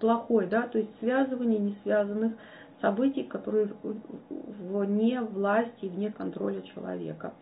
плохой, 0.00 0.46
да, 0.46 0.62
то 0.62 0.78
есть 0.78 0.90
связывание 1.00 1.58
несвязанных 1.58 2.32
событий, 2.80 3.22
которые 3.22 3.68
вне 4.30 5.20
власти, 5.20 5.86
вне 5.86 6.10
контроля 6.10 6.62
человека. 6.74 7.34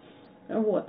Вот. 0.49 0.89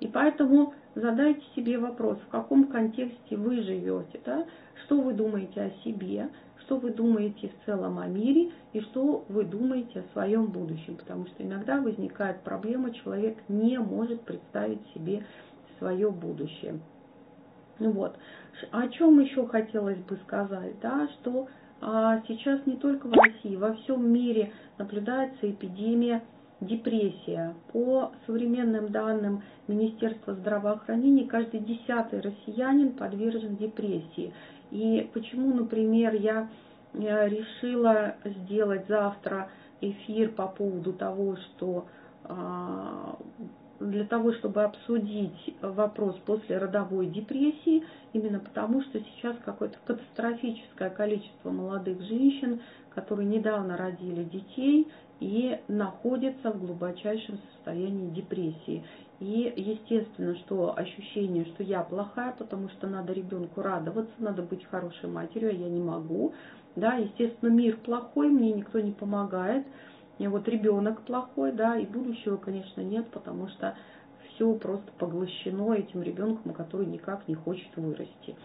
И 0.00 0.06
поэтому 0.06 0.74
задайте 0.94 1.42
себе 1.56 1.78
вопрос, 1.78 2.18
в 2.26 2.28
каком 2.28 2.68
контексте 2.68 3.36
вы 3.36 3.62
живете, 3.62 4.20
да? 4.24 4.44
что 4.84 5.00
вы 5.00 5.12
думаете 5.12 5.60
о 5.60 5.70
себе, 5.84 6.28
что 6.60 6.76
вы 6.76 6.90
думаете 6.90 7.48
в 7.48 7.66
целом 7.66 7.98
о 7.98 8.06
мире 8.06 8.50
и 8.72 8.80
что 8.80 9.24
вы 9.28 9.44
думаете 9.44 10.00
о 10.00 10.12
своем 10.12 10.46
будущем. 10.46 10.96
Потому 10.96 11.26
что 11.26 11.42
иногда 11.42 11.80
возникает 11.80 12.42
проблема, 12.42 12.92
человек 12.92 13.38
не 13.48 13.78
может 13.78 14.22
представить 14.22 14.80
себе 14.94 15.24
свое 15.78 16.10
будущее. 16.10 16.80
Вот. 17.78 18.16
О 18.70 18.88
чем 18.88 19.20
еще 19.20 19.46
хотелось 19.46 19.98
бы 19.98 20.16
сказать, 20.26 20.74
да, 20.80 21.08
что 21.20 21.48
а, 21.80 22.20
сейчас 22.26 22.66
не 22.66 22.76
только 22.76 23.06
в 23.06 23.12
России, 23.12 23.56
во 23.56 23.72
всем 23.74 24.12
мире 24.12 24.52
наблюдается 24.78 25.48
эпидемия 25.48 26.22
депрессия. 26.60 27.54
По 27.72 28.12
современным 28.26 28.88
данным 28.88 29.42
Министерства 29.68 30.34
здравоохранения, 30.34 31.26
каждый 31.26 31.60
десятый 31.60 32.20
россиянин 32.20 32.92
подвержен 32.92 33.56
депрессии. 33.56 34.32
И 34.70 35.08
почему, 35.12 35.54
например, 35.54 36.14
я 36.14 36.48
э, 36.94 37.28
решила 37.28 38.16
сделать 38.24 38.86
завтра 38.88 39.48
эфир 39.80 40.30
по 40.32 40.48
поводу 40.48 40.92
того, 40.92 41.36
что 41.36 41.86
а, 42.24 43.16
для 43.80 44.04
того, 44.04 44.32
чтобы 44.34 44.64
обсудить 44.64 45.56
вопрос 45.62 46.16
после 46.26 46.58
родовой 46.58 47.06
депрессии, 47.06 47.84
именно 48.12 48.40
потому, 48.40 48.82
что 48.82 49.00
сейчас 49.00 49.36
какое-то 49.44 49.78
катастрофическое 49.84 50.90
количество 50.90 51.50
молодых 51.50 52.02
женщин, 52.02 52.60
которые 52.94 53.28
недавно 53.28 53.76
родили 53.76 54.24
детей 54.24 54.88
и 55.20 55.58
находятся 55.68 56.52
в 56.52 56.60
глубочайшем 56.60 57.38
состоянии 57.54 58.10
депрессии. 58.10 58.84
И 59.20 59.52
естественно, 59.56 60.36
что 60.36 60.76
ощущение, 60.76 61.44
что 61.46 61.62
я 61.62 61.82
плохая, 61.82 62.32
потому 62.38 62.68
что 62.68 62.86
надо 62.86 63.12
ребенку 63.12 63.62
радоваться, 63.62 64.12
надо 64.18 64.42
быть 64.42 64.64
хорошей 64.64 65.08
матерью, 65.08 65.50
а 65.50 65.52
я 65.52 65.68
не 65.68 65.80
могу. 65.80 66.32
Да, 66.76 66.94
естественно, 66.94 67.50
мир 67.50 67.76
плохой, 67.78 68.28
мне 68.28 68.52
никто 68.52 68.78
не 68.78 68.92
помогает. 68.92 69.66
И 70.18 70.26
вот 70.26 70.48
ребенок 70.48 71.02
плохой, 71.02 71.52
да, 71.52 71.76
и 71.76 71.86
будущего, 71.86 72.36
конечно, 72.36 72.80
нет, 72.80 73.06
потому 73.10 73.48
что 73.48 73.74
все 74.28 74.52
просто 74.54 74.90
поглощено 74.98 75.72
этим 75.72 76.02
ребенком, 76.02 76.52
который 76.52 76.86
никак 76.86 77.26
не 77.26 77.34
хочет 77.34 77.76
вырасти. 77.76 78.36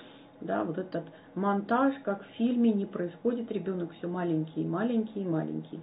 Да, 0.42 0.64
вот 0.64 0.78
этот 0.78 1.06
монтаж, 1.36 1.96
как 2.04 2.24
в 2.24 2.30
фильме, 2.38 2.72
не 2.74 2.86
происходит, 2.86 3.52
ребенок 3.52 3.94
все 3.94 4.08
маленький, 4.08 4.66
маленький, 4.66 5.24
маленький. 5.24 5.80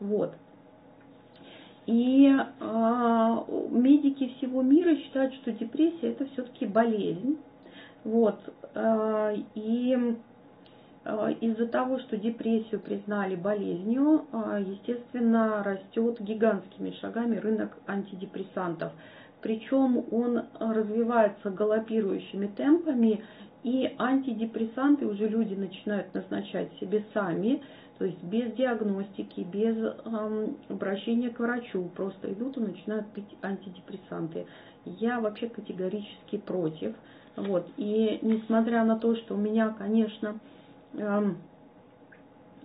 Вот. 0.00 0.34
И 1.86 2.26
э, 2.26 3.38
медики 3.70 4.34
всего 4.38 4.62
мира 4.62 4.96
считают, 4.96 5.34
что 5.34 5.52
депрессия 5.52 6.12
это 6.12 6.26
все-таки 6.26 6.66
болезнь. 6.66 7.38
Вот. 8.04 8.40
Э, 8.74 9.36
и 9.54 10.16
э, 11.04 11.32
из-за 11.40 11.66
того, 11.66 11.98
что 12.00 12.16
депрессию 12.16 12.80
признали 12.80 13.36
болезнью, 13.36 14.26
естественно, 14.66 15.62
растет 15.62 16.20
гигантскими 16.20 16.92
шагами 17.00 17.36
рынок 17.36 17.76
антидепрессантов. 17.86 18.92
Причем 19.42 20.04
он 20.10 20.42
развивается 20.58 21.50
галопирующими 21.50 22.46
темпами, 22.46 23.22
и 23.62 23.94
антидепрессанты 23.98 25.06
уже 25.06 25.26
люди 25.26 25.54
начинают 25.54 26.14
назначать 26.14 26.70
себе 26.78 27.04
сами, 27.12 27.62
то 27.98 28.04
есть 28.04 28.22
без 28.24 28.52
диагностики, 28.54 29.40
без 29.40 29.76
эм, 29.76 30.56
обращения 30.68 31.30
к 31.30 31.38
врачу, 31.38 31.88
просто 31.94 32.32
идут 32.32 32.56
и 32.56 32.60
начинают 32.60 33.12
пить 33.12 33.36
антидепрессанты. 33.40 34.46
Я 34.84 35.20
вообще 35.20 35.48
категорически 35.48 36.38
против. 36.38 36.96
Вот. 37.36 37.68
И 37.76 38.18
несмотря 38.22 38.84
на 38.84 38.98
то, 38.98 39.14
что 39.16 39.34
у 39.34 39.38
меня, 39.38 39.70
конечно, 39.78 40.40
эм, 40.94 41.38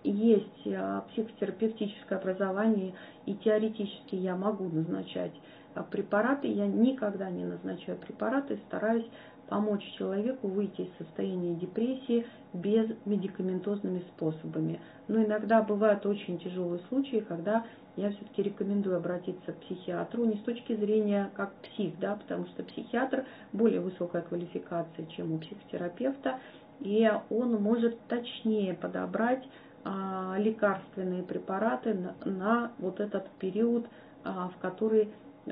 есть 0.03 0.65
э, 0.65 1.01
психотерапевтическое 1.11 2.17
образование, 2.17 2.93
и 3.25 3.35
теоретически 3.35 4.15
я 4.15 4.35
могу 4.35 4.67
назначать 4.69 5.33
э, 5.75 5.83
препараты, 5.91 6.47
я 6.47 6.65
никогда 6.65 7.29
не 7.29 7.45
назначаю 7.45 7.97
препараты, 7.97 8.59
стараюсь 8.67 9.05
помочь 9.49 9.83
человеку 9.97 10.47
выйти 10.47 10.81
из 10.81 10.97
состояния 10.97 11.55
депрессии 11.55 12.25
без 12.53 12.89
медикаментозными 13.05 13.99
способами. 14.15 14.79
Но 15.07 15.23
иногда 15.23 15.61
бывают 15.61 16.05
очень 16.05 16.39
тяжелые 16.39 16.81
случаи, 16.87 17.25
когда 17.27 17.65
я 17.95 18.11
все-таки 18.11 18.43
рекомендую 18.43 18.97
обратиться 18.97 19.51
к 19.51 19.57
психиатру 19.61 20.23
не 20.25 20.35
с 20.35 20.41
точки 20.41 20.75
зрения 20.75 21.31
как 21.35 21.53
псих, 21.55 21.99
да, 21.99 22.15
потому 22.15 22.45
что 22.47 22.63
психиатр 22.63 23.25
более 23.51 23.81
высокая 23.81 24.21
квалификация, 24.21 25.05
чем 25.07 25.33
у 25.33 25.39
психотерапевта, 25.39 26.39
и 26.79 27.11
он 27.29 27.61
может 27.61 27.99
точнее 28.07 28.73
подобрать 28.75 29.43
а, 29.83 30.35
лекарственные 30.37 31.23
препараты 31.23 31.93
на, 31.93 32.15
на 32.25 32.71
вот 32.77 32.99
этот 32.99 33.27
период, 33.39 33.87
а, 34.23 34.49
в 34.49 34.57
который 34.61 35.09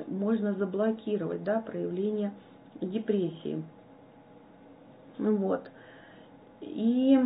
можно 0.07 0.53
заблокировать 0.53 1.43
да, 1.43 1.59
проявление 1.59 2.31
депрессии. 2.81 3.63
Вот. 5.17 5.69
И, 6.61 7.19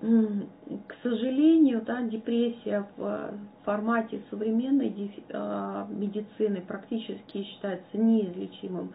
к 0.00 0.94
сожалению, 1.02 1.82
да, 1.82 2.02
депрессия 2.02 2.86
в 2.96 3.34
формате 3.64 4.22
современной 4.30 5.12
а, 5.32 5.86
медицины 5.90 6.62
практически 6.66 7.42
считается 7.42 7.98
неизлечимым 7.98 8.92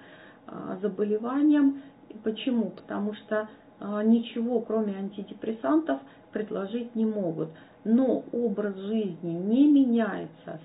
а, 0.47 0.77
заболеванием. 0.81 1.81
Почему? 2.23 2.71
Потому 2.71 3.13
что 3.13 3.49
а, 3.79 4.03
ничего, 4.03 4.61
кроме 4.61 4.95
антидепрессантов, 4.95 5.99
предложить 6.31 6.95
не 6.95 7.05
могут. 7.05 7.49
Но 7.83 8.23
образ 8.31 8.75
жизни 8.77 9.31
не 9.31 9.67
меняется, 9.67 10.61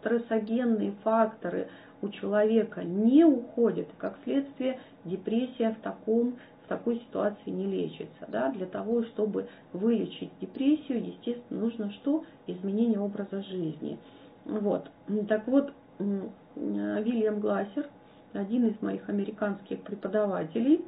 стрессогенные 0.00 0.92
факторы 1.04 1.68
у 2.02 2.08
человека 2.08 2.82
не 2.82 3.24
уходят. 3.24 3.88
Как 3.98 4.18
следствие, 4.24 4.80
депрессия 5.04 5.76
в 5.78 5.82
таком 5.82 6.36
такой 6.70 7.00
ситуации 7.00 7.50
не 7.50 7.66
лечится. 7.66 8.26
Да? 8.28 8.48
Для 8.50 8.66
того, 8.66 9.02
чтобы 9.02 9.48
вылечить 9.72 10.30
депрессию, 10.40 11.04
естественно, 11.04 11.60
нужно 11.60 11.90
что? 11.90 12.24
Изменение 12.46 13.00
образа 13.00 13.42
жизни. 13.42 13.98
Вот. 14.44 14.88
Так 15.28 15.48
вот, 15.48 15.72
Вильям 15.98 17.40
Глассер, 17.40 17.88
один 18.34 18.68
из 18.68 18.80
моих 18.80 19.08
американских 19.08 19.82
преподавателей, 19.82 20.84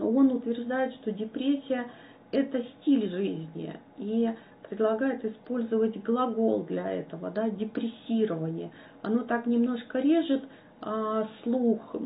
он 0.00 0.30
утверждает, 0.30 0.94
что 0.94 1.10
депрессия– 1.10 1.86
это 2.30 2.62
стиль 2.62 3.10
жизни. 3.10 3.74
И 3.98 4.30
предлагает 4.68 5.24
использовать 5.24 6.00
глагол 6.04 6.62
для 6.62 6.88
этого, 6.92 7.32
да, 7.32 7.50
депрессирование. 7.50 8.70
Оно 9.02 9.24
так 9.24 9.46
немножко 9.46 9.98
режет 9.98 10.44
а, 10.80 11.26
слух, 11.42 11.96
Э, 11.96 11.98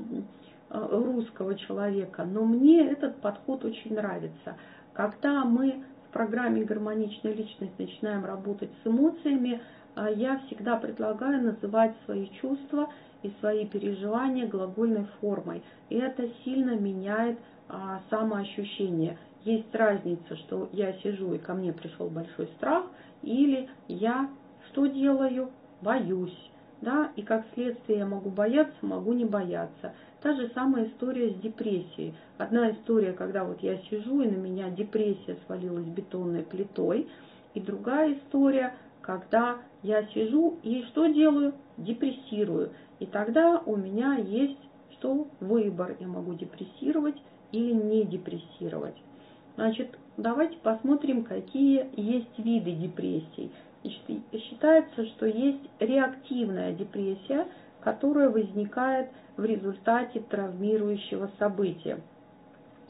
русского 0.74 1.54
человека, 1.54 2.24
но 2.24 2.44
мне 2.44 2.90
этот 2.90 3.20
подход 3.20 3.64
очень 3.64 3.94
нравится. 3.94 4.56
Когда 4.92 5.44
мы 5.44 5.84
в 6.08 6.12
программе 6.12 6.64
«Гармоничная 6.64 7.34
личность» 7.34 7.78
начинаем 7.78 8.24
работать 8.24 8.70
с 8.82 8.86
эмоциями, 8.86 9.60
э, 9.96 10.06
я 10.16 10.38
всегда 10.46 10.76
предлагаю 10.76 11.42
называть 11.42 11.94
свои 12.04 12.28
чувства 12.40 12.88
и 13.22 13.32
свои 13.40 13.66
переживания 13.66 14.46
глагольной 14.46 15.06
формой. 15.20 15.62
И 15.88 15.96
это 15.96 16.28
сильно 16.44 16.76
меняет 16.76 17.38
а, 17.68 18.02
самоощущение. 18.10 19.18
Есть 19.44 19.74
разница, 19.74 20.36
что 20.36 20.68
я 20.72 20.92
сижу 20.98 21.32
и 21.32 21.38
ко 21.38 21.54
мне 21.54 21.72
пришел 21.72 22.08
большой 22.10 22.46
страх, 22.58 22.84
или 23.22 23.68
я 23.88 24.28
что 24.68 24.86
делаю? 24.86 25.50
Боюсь. 25.80 26.50
Да? 26.84 27.10
И 27.16 27.22
как 27.22 27.46
следствие 27.54 28.00
я 28.00 28.06
могу 28.06 28.28
бояться, 28.28 28.76
могу 28.82 29.14
не 29.14 29.24
бояться. 29.24 29.94
Та 30.20 30.34
же 30.34 30.50
самая 30.54 30.84
история 30.88 31.30
с 31.30 31.40
депрессией. 31.40 32.14
Одна 32.36 32.72
история, 32.72 33.14
когда 33.14 33.44
вот 33.44 33.62
я 33.62 33.78
сижу 33.88 34.20
и 34.20 34.26
на 34.26 34.36
меня 34.36 34.68
депрессия 34.68 35.38
свалилась 35.46 35.86
бетонной 35.86 36.42
плитой, 36.42 37.08
и 37.54 37.60
другая 37.60 38.12
история, 38.12 38.74
когда 39.00 39.60
я 39.82 40.02
сижу 40.08 40.58
и 40.62 40.82
что 40.90 41.06
делаю? 41.06 41.54
Депрессирую. 41.78 42.70
И 43.00 43.06
тогда 43.06 43.62
у 43.64 43.76
меня 43.76 44.16
есть 44.16 44.58
что? 44.98 45.26
Выбор. 45.40 45.96
Я 46.00 46.06
могу 46.06 46.34
депрессировать 46.34 47.16
или 47.50 47.72
не 47.72 48.04
депрессировать. 48.04 48.94
Значит, 49.56 49.88
давайте 50.18 50.58
посмотрим, 50.58 51.22
какие 51.22 51.86
есть 51.96 52.38
виды 52.38 52.72
депрессий. 52.72 53.50
Считается, 53.84 55.06
что 55.06 55.26
есть 55.26 55.62
реактивная 55.78 56.72
депрессия, 56.72 57.46
которая 57.80 58.30
возникает 58.30 59.10
в 59.36 59.44
результате 59.44 60.20
травмирующего 60.20 61.30
события. 61.38 62.00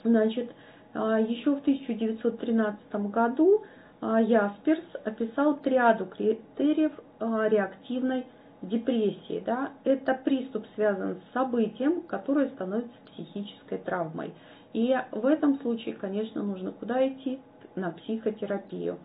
Значит, 0.04 0.52
а, 0.94 1.18
еще 1.18 1.56
в 1.56 1.60
1913 1.60 2.94
году 3.10 3.64
а, 4.00 4.20
Ясперс 4.20 4.84
описал 5.04 5.56
триаду 5.56 6.06
критериев 6.06 6.92
а, 7.18 7.48
реактивной 7.48 8.26
депрессии. 8.62 9.42
Да? 9.44 9.72
Это 9.82 10.14
приступ 10.14 10.66
связан 10.74 11.16
с 11.16 11.32
событием, 11.32 12.02
которое 12.02 12.48
становится 12.50 12.94
психической 13.12 13.78
травмой. 13.78 14.32
И 14.72 14.96
в 15.10 15.26
этом 15.26 15.58
случае, 15.60 15.94
конечно, 15.94 16.42
нужно 16.42 16.70
куда 16.72 17.06
идти? 17.08 17.40
На 17.74 17.90
психотерапию. 17.90 18.98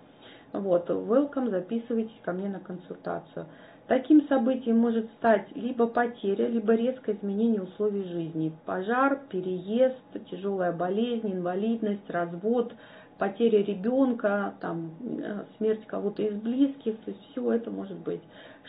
Вот, 0.52 0.90
welcome, 0.90 1.50
записывайтесь 1.50 2.20
ко 2.24 2.32
мне 2.34 2.50
на 2.50 2.60
консультацию. 2.60 3.46
Таким 3.88 4.28
событием 4.28 4.78
может 4.78 5.08
стать 5.18 5.48
либо 5.56 5.88
потеря, 5.88 6.48
либо 6.48 6.74
резкое 6.74 7.14
изменение 7.14 7.62
условий 7.62 8.04
жизни. 8.04 8.54
Пожар, 8.66 9.20
переезд, 9.30 9.98
тяжелая 10.30 10.72
болезнь, 10.72 11.32
инвалидность, 11.34 12.10
развод, 12.10 12.74
потеря 13.20 13.64
ребенка, 13.64 14.54
там, 14.60 14.92
э, 15.02 15.44
смерть 15.58 15.86
кого-то 15.86 16.24
из 16.24 16.36
близких, 16.36 16.98
то 17.00 17.12
есть 17.12 17.22
все 17.32 17.52
это 17.52 17.70
может 17.70 17.98
быть. 17.98 18.22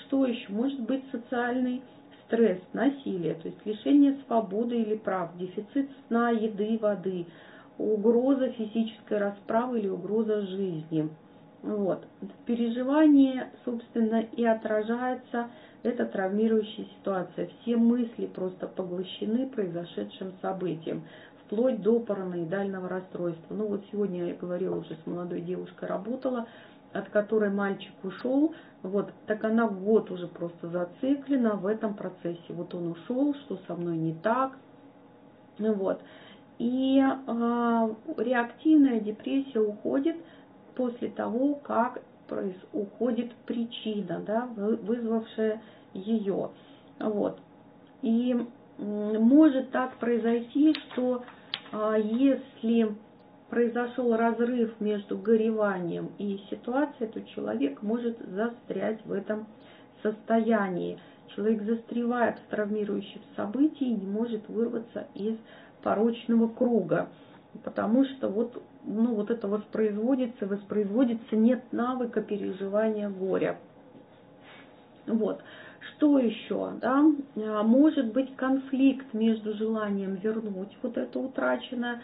Что 0.06 0.26
еще? 0.26 0.52
Может 0.52 0.80
быть 0.80 1.04
социальный 1.12 1.82
стресс, 2.24 2.60
насилие, 2.72 3.34
то 3.34 3.48
есть 3.48 3.64
лишение 3.64 4.18
свободы 4.26 4.76
или 4.80 4.96
прав, 4.96 5.36
дефицит 5.36 5.90
сна, 6.08 6.30
еды, 6.30 6.78
воды, 6.80 7.26
угроза 7.78 8.50
физической 8.52 9.18
расправы 9.18 9.80
или 9.80 9.88
угроза 9.88 10.42
жизни. 10.42 11.08
Вот. 11.62 12.06
В 12.22 12.44
переживании, 12.46 13.44
собственно, 13.64 14.20
и 14.20 14.44
отражается 14.44 15.50
эта 15.82 16.06
травмирующая 16.06 16.86
ситуация. 16.98 17.50
Все 17.60 17.76
мысли 17.76 18.26
просто 18.26 18.66
поглощены 18.66 19.48
произошедшим 19.48 20.32
событием, 20.40 21.04
вплоть 21.44 21.82
до 21.82 22.00
параноидального 22.00 22.88
расстройства. 22.88 23.54
Ну 23.54 23.66
вот 23.66 23.84
сегодня 23.92 24.28
я 24.28 24.34
говорила 24.34 24.76
уже 24.76 24.96
с 24.96 25.06
молодой 25.06 25.42
девушкой, 25.42 25.88
работала, 25.88 26.46
от 26.92 27.08
которой 27.10 27.50
мальчик 27.50 27.92
ушел, 28.02 28.54
вот, 28.82 29.12
так 29.26 29.44
она 29.44 29.68
год 29.68 30.10
уже 30.10 30.26
просто 30.26 30.68
зациклена 30.68 31.54
в 31.54 31.66
этом 31.66 31.94
процессе. 31.94 32.42
Вот 32.48 32.74
он 32.74 32.88
ушел, 32.88 33.34
что 33.34 33.58
со 33.66 33.74
мной 33.74 33.96
не 33.96 34.14
так, 34.14 34.56
вот. 35.58 36.00
И 36.58 36.98
э, 36.98 37.94
реактивная 38.16 39.00
депрессия 39.00 39.60
уходит– 39.60 40.16
после 40.80 41.08
того, 41.10 41.56
как 41.56 42.00
уходит 42.72 43.34
причина, 43.44 44.22
да, 44.26 44.48
вызвавшая 44.56 45.60
ее. 45.92 46.52
Вот. 46.98 47.38
И 48.00 48.34
может 48.78 49.72
так 49.72 49.98
произойти, 49.98 50.74
что 50.74 51.22
а, 51.70 51.98
если 51.98 52.94
произошел 53.50 54.16
разрыв 54.16 54.80
между 54.80 55.18
гореванием 55.18 56.12
и 56.16 56.40
ситуацией, 56.48 57.10
то 57.10 57.20
человек 57.26 57.82
может 57.82 58.16
застрять 58.26 59.04
в 59.04 59.12
этом 59.12 59.48
состоянии. 60.02 60.98
Человек 61.36 61.62
застревает 61.64 62.38
в 62.38 62.46
травмирующих 62.46 63.20
событиях 63.36 63.82
и 63.82 64.00
не 64.00 64.06
может 64.06 64.48
вырваться 64.48 65.08
из 65.14 65.36
порочного 65.82 66.48
круга 66.48 67.10
потому 67.64 68.04
что 68.04 68.28
вот, 68.28 68.62
ну, 68.84 69.14
вот 69.14 69.30
это 69.30 69.48
воспроизводится, 69.48 70.46
воспроизводится, 70.46 71.36
нет 71.36 71.62
навыка 71.72 72.20
переживания 72.22 73.08
горя. 73.08 73.58
Вот. 75.06 75.42
Что 75.80 76.18
еще? 76.18 76.72
Да? 76.80 77.04
А, 77.36 77.62
может 77.62 78.12
быть 78.12 78.34
конфликт 78.36 79.12
между 79.12 79.54
желанием 79.54 80.16
вернуть 80.16 80.76
вот 80.82 80.96
это 80.96 81.18
утраченное, 81.18 82.02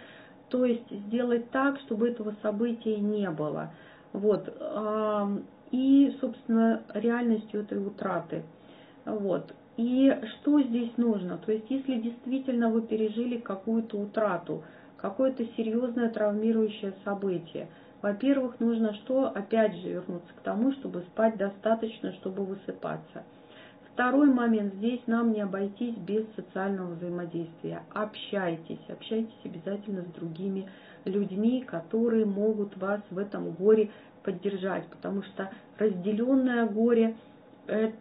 то 0.49 0.65
есть 0.65 0.91
сделать 0.91 1.51
так, 1.51 1.79
чтобы 1.81 2.09
этого 2.09 2.35
события 2.43 2.97
не 2.97 3.31
было. 3.31 3.71
Вот. 4.13 4.55
А, 4.61 5.31
и, 5.71 6.17
собственно, 6.21 6.83
реальностью 6.95 7.61
этой 7.63 7.79
утраты. 7.79 8.43
Вот. 9.05 9.53
И 9.77 10.11
что 10.33 10.61
здесь 10.63 10.93
нужно? 10.97 11.39
То 11.39 11.53
есть, 11.53 11.67
если 11.69 11.97
действительно 12.01 12.71
вы 12.71 12.83
пережили 12.83 13.37
какую-то 13.37 13.99
утрату, 13.99 14.63
какое-то 14.97 15.45
серьезное 15.57 16.11
травмирующее 16.11 16.95
событие. 17.05 17.69
Во-первых, 18.03 18.61
нужно 18.61 18.95
что? 18.95 19.27
Опять 19.35 19.75
же 19.77 19.89
вернуться 19.89 20.33
к 20.35 20.41
тому, 20.41 20.73
чтобы 20.73 21.03
спать 21.03 21.37
достаточно, 21.37 22.13
чтобы 22.15 22.45
высыпаться. 22.45 23.25
Второй 23.93 24.29
момент, 24.29 24.75
здесь 24.75 25.01
нам 25.07 25.33
не 25.33 25.41
обойтись 25.41 25.97
без 25.97 26.27
социального 26.35 26.93
взаимодействия. 26.95 27.83
Общайтесь, 27.95 28.81
общайтесь 28.91 29.41
обязательно 29.43 30.03
с 30.03 30.13
другими 30.13 30.69
людьми, 31.07 31.63
которые 31.63 32.27
могут 32.27 32.77
вас 32.77 33.01
в 33.11 33.17
этом 33.17 33.53
горе 33.53 33.91
поддержать, 34.23 34.87
потому 34.89 35.23
что 35.23 35.51
разделенное 35.79 36.67
горе, 36.67 37.17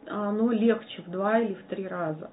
оно 0.07 0.51
легче 0.51 1.01
в 1.03 1.09
два 1.09 1.39
или 1.39 1.53
в 1.53 1.63
три 1.63 1.87
раза. 1.87 2.29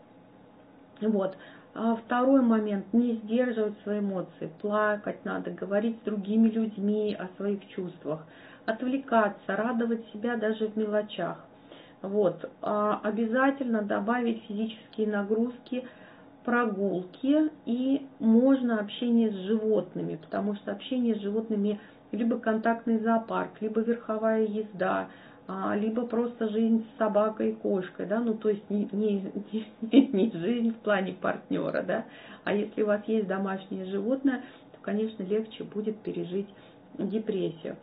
Вот. 1.00 1.36
А 1.74 1.96
второй 1.96 2.42
момент, 2.42 2.92
не 2.92 3.14
сдерживать 3.14 3.80
свои 3.82 4.00
эмоции, 4.00 4.52
плакать 4.60 5.24
надо, 5.24 5.52
говорить 5.52 5.96
с 5.98 6.04
другими 6.04 6.48
людьми 6.48 7.16
о 7.18 7.28
своих 7.36 7.66
чувствах, 7.68 8.26
отвлекаться, 8.66 9.56
радовать 9.56 10.04
себя 10.12 10.36
даже 10.36 10.68
в 10.68 10.76
мелочах. 10.76 11.38
Вот. 12.02 12.50
А 12.60 13.00
обязательно 13.02 13.82
добавить 13.82 14.42
физические 14.44 15.06
нагрузки, 15.08 15.86
прогулки 16.44 17.50
и 17.66 18.06
можно 18.18 18.80
общение 18.80 19.30
с 19.30 19.34
животными, 19.46 20.16
потому 20.16 20.54
что 20.56 20.72
общение 20.72 21.14
с 21.14 21.20
животными 21.20 21.80
либо 22.10 22.38
контактный 22.38 22.98
зоопарк, 22.98 23.60
либо 23.60 23.80
верховая 23.80 24.44
езда, 24.44 25.08
а, 25.48 25.74
либо 25.76 26.06
просто 26.06 26.48
жизнь 26.48 26.84
с 26.84 26.98
собакой 26.98 27.50
и 27.50 27.54
кошкой, 27.54 28.06
да, 28.06 28.20
ну 28.20 28.34
то 28.34 28.48
есть 28.48 28.68
не, 28.70 28.88
не, 28.92 29.32
не, 29.90 30.06
не 30.08 30.30
жизнь 30.32 30.70
в 30.72 30.78
плане 30.78 31.14
партнера, 31.14 31.82
да, 31.82 32.04
а 32.44 32.54
если 32.54 32.82
у 32.82 32.86
вас 32.86 33.02
есть 33.06 33.26
домашнее 33.26 33.86
животное, 33.86 34.42
то, 34.72 34.78
конечно, 34.82 35.22
легче 35.22 35.64
будет 35.64 35.98
пережить 35.98 36.48
депрессию. 36.98 37.76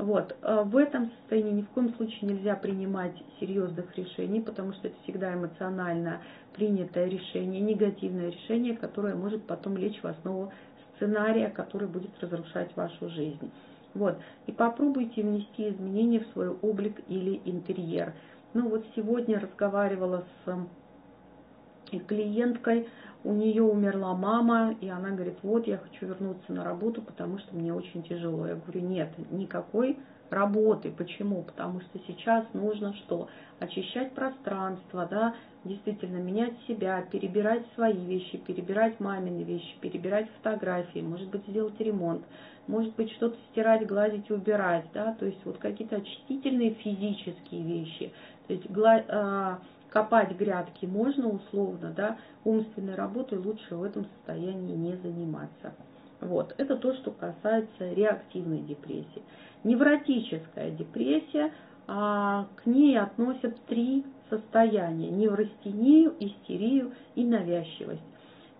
Вот. 0.00 0.34
А 0.42 0.62
в 0.62 0.76
этом 0.76 1.10
состоянии 1.10 1.52
ни 1.52 1.62
в 1.62 1.68
коем 1.70 1.94
случае 1.94 2.30
нельзя 2.30 2.54
принимать 2.56 3.12
серьезных 3.38 3.96
решений, 3.98 4.40
потому 4.40 4.72
что 4.72 4.88
это 4.88 4.96
всегда 5.02 5.34
эмоционально 5.34 6.20
принятое 6.60 7.06
решение, 7.06 7.58
негативное 7.58 8.28
решение, 8.28 8.76
которое 8.76 9.14
может 9.14 9.42
потом 9.46 9.78
лечь 9.78 9.98
в 10.02 10.06
основу 10.06 10.52
сценария, 10.94 11.48
который 11.48 11.88
будет 11.88 12.10
разрушать 12.20 12.76
вашу 12.76 13.08
жизнь. 13.08 13.50
Вот. 13.94 14.18
И 14.46 14.52
попробуйте 14.52 15.22
внести 15.22 15.70
изменения 15.70 16.20
в 16.20 16.26
свой 16.34 16.50
облик 16.50 17.00
или 17.08 17.40
интерьер. 17.46 18.12
Ну 18.52 18.68
вот 18.68 18.84
сегодня 18.94 19.40
разговаривала 19.40 20.24
с 20.44 21.98
клиенткой, 22.06 22.88
у 23.24 23.32
нее 23.32 23.62
умерла 23.62 24.14
мама, 24.14 24.76
и 24.82 24.88
она 24.90 25.12
говорит, 25.12 25.38
вот 25.42 25.66
я 25.66 25.78
хочу 25.78 26.08
вернуться 26.08 26.52
на 26.52 26.62
работу, 26.62 27.00
потому 27.00 27.38
что 27.38 27.56
мне 27.56 27.72
очень 27.72 28.02
тяжело. 28.02 28.46
Я 28.46 28.56
говорю, 28.56 28.82
нет, 28.82 29.08
никакой 29.30 29.98
работы. 30.30 30.90
Почему? 30.90 31.42
Потому 31.42 31.80
что 31.80 31.98
сейчас 32.06 32.44
нужно 32.54 32.94
что? 32.94 33.28
Очищать 33.58 34.12
пространство, 34.12 35.06
да, 35.10 35.34
действительно 35.64 36.16
менять 36.16 36.54
себя, 36.66 37.02
перебирать 37.10 37.64
свои 37.74 38.06
вещи, 38.06 38.38
перебирать 38.38 38.98
мамины 39.00 39.42
вещи, 39.42 39.76
перебирать 39.80 40.28
фотографии, 40.38 41.00
может 41.00 41.28
быть 41.28 41.46
сделать 41.46 41.78
ремонт, 41.80 42.22
может 42.66 42.94
быть 42.94 43.12
что-то 43.12 43.36
стирать, 43.50 43.86
гладить, 43.86 44.30
убирать, 44.30 44.86
да, 44.94 45.12
то 45.14 45.26
есть 45.26 45.44
вот 45.44 45.58
какие-то 45.58 45.96
очистительные 45.96 46.70
физические 46.74 47.62
вещи, 47.62 48.12
то 48.46 48.54
есть 48.54 48.70
гла- 48.70 49.04
э, 49.06 49.56
копать 49.90 50.32
грядки 50.36 50.86
можно 50.86 51.28
условно, 51.28 51.92
да, 51.94 52.16
умственной 52.44 52.94
работой 52.94 53.38
лучше 53.38 53.76
в 53.76 53.82
этом 53.82 54.06
состоянии 54.16 54.76
не 54.76 54.96
заниматься. 54.96 55.74
Вот, 56.20 56.54
это 56.58 56.76
то, 56.76 56.94
что 56.94 57.10
касается 57.12 57.92
реактивной 57.92 58.60
депрессии. 58.60 59.22
Невротическая 59.64 60.70
депрессия, 60.70 61.52
а, 61.86 62.46
к 62.56 62.66
ней 62.66 62.98
относят 62.98 63.58
три 63.66 64.04
состояния– 64.28 65.08
неврастению, 65.10 66.14
истерию 66.20 66.92
и 67.14 67.24
навязчивость. 67.24 68.02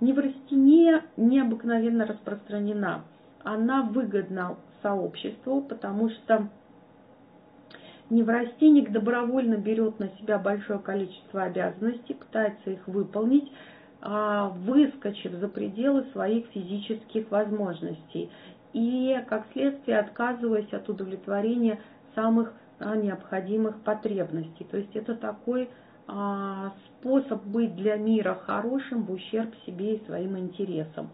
Неврастения 0.00 1.04
необыкновенно 1.16 2.06
распространена. 2.06 3.04
Она 3.44 3.82
выгодна 3.82 4.56
сообществу, 4.82 5.60
потому 5.60 6.08
что 6.10 6.48
неврастенник 8.08 8.90
добровольно 8.90 9.56
берет 9.56 10.00
на 10.00 10.08
себя 10.18 10.38
большое 10.38 10.78
количество 10.78 11.42
обязанностей, 11.42 12.14
пытается 12.14 12.70
их 12.70 12.88
выполнить, 12.88 13.50
выскочив 14.02 15.32
за 15.32 15.48
пределы 15.48 16.04
своих 16.12 16.46
физических 16.46 17.30
возможностей 17.30 18.30
и, 18.72 19.16
как 19.28 19.46
следствие, 19.52 19.98
отказываясь 19.98 20.72
от 20.72 20.88
удовлетворения 20.88 21.80
самых 22.14 22.52
а, 22.78 22.96
необходимых 22.96 23.80
потребностей. 23.82 24.64
То 24.64 24.78
есть 24.78 24.94
это 24.96 25.14
такой 25.14 25.68
а, 26.06 26.72
способ 26.86 27.44
быть 27.44 27.76
для 27.76 27.96
мира 27.96 28.38
хорошим 28.46 29.04
в 29.04 29.12
ущерб 29.12 29.54
себе 29.66 29.96
и 29.96 30.06
своим 30.06 30.38
интересам. 30.38 31.10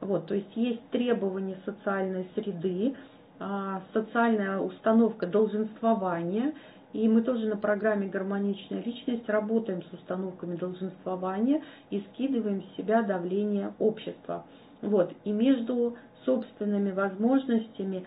Вот, 0.00 0.26
то 0.26 0.34
есть 0.34 0.54
есть 0.54 0.86
требования 0.90 1.56
социальной 1.64 2.28
среды, 2.34 2.94
а, 3.40 3.82
социальная 3.92 4.58
установка 4.58 5.26
долженствования, 5.26 6.52
и 6.92 7.06
мы 7.08 7.22
тоже 7.22 7.46
на 7.46 7.56
программе 7.56 8.08
«Гармоничная 8.08 8.82
личность» 8.82 9.28
работаем 9.28 9.82
с 9.82 9.92
установками 9.92 10.56
долженствования 10.56 11.62
и 11.90 12.00
скидываем 12.12 12.62
с 12.62 12.76
себя 12.76 13.02
давление 13.02 13.74
общества. 13.78 14.46
Вот. 14.80 15.12
И 15.24 15.32
между 15.32 15.96
собственными 16.24 16.92
возможностями 16.92 18.06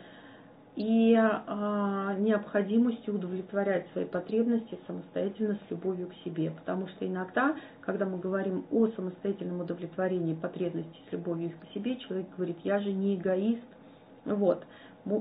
и 0.76 1.13
а, 1.15 2.15
необходимостью 2.17 3.15
удовлетворять 3.15 3.88
свои 3.91 4.06
потребности 4.06 4.80
самостоятельно 4.88 5.60
с 5.67 5.72
любовью 5.72 6.08
к 6.08 6.13
себе. 6.24 6.52
Потому 6.52 6.88
что 6.88 7.06
иногда, 7.06 7.56
когда 7.82 8.06
мы 8.06 8.20
говорим 8.20 8.65
о 8.72 8.88
самостоятельном 8.88 9.62
удовлетворении 9.62 10.34
потребностей 10.34 11.04
с 11.10 11.12
любовью 11.12 11.52
к 11.52 11.74
себе, 11.74 11.98
человек 11.98 12.28
говорит, 12.36 12.58
я 12.63 12.80
же 12.80 12.94
не 12.94 13.15
эгоист. 13.15 13.65
Вот. 14.24 14.65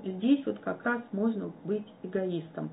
Здесь 0.04 0.46
вот 0.46 0.60
как 0.60 0.84
раз 0.84 1.02
можно 1.12 1.50
быть 1.64 1.86
эгоистом. 2.04 2.70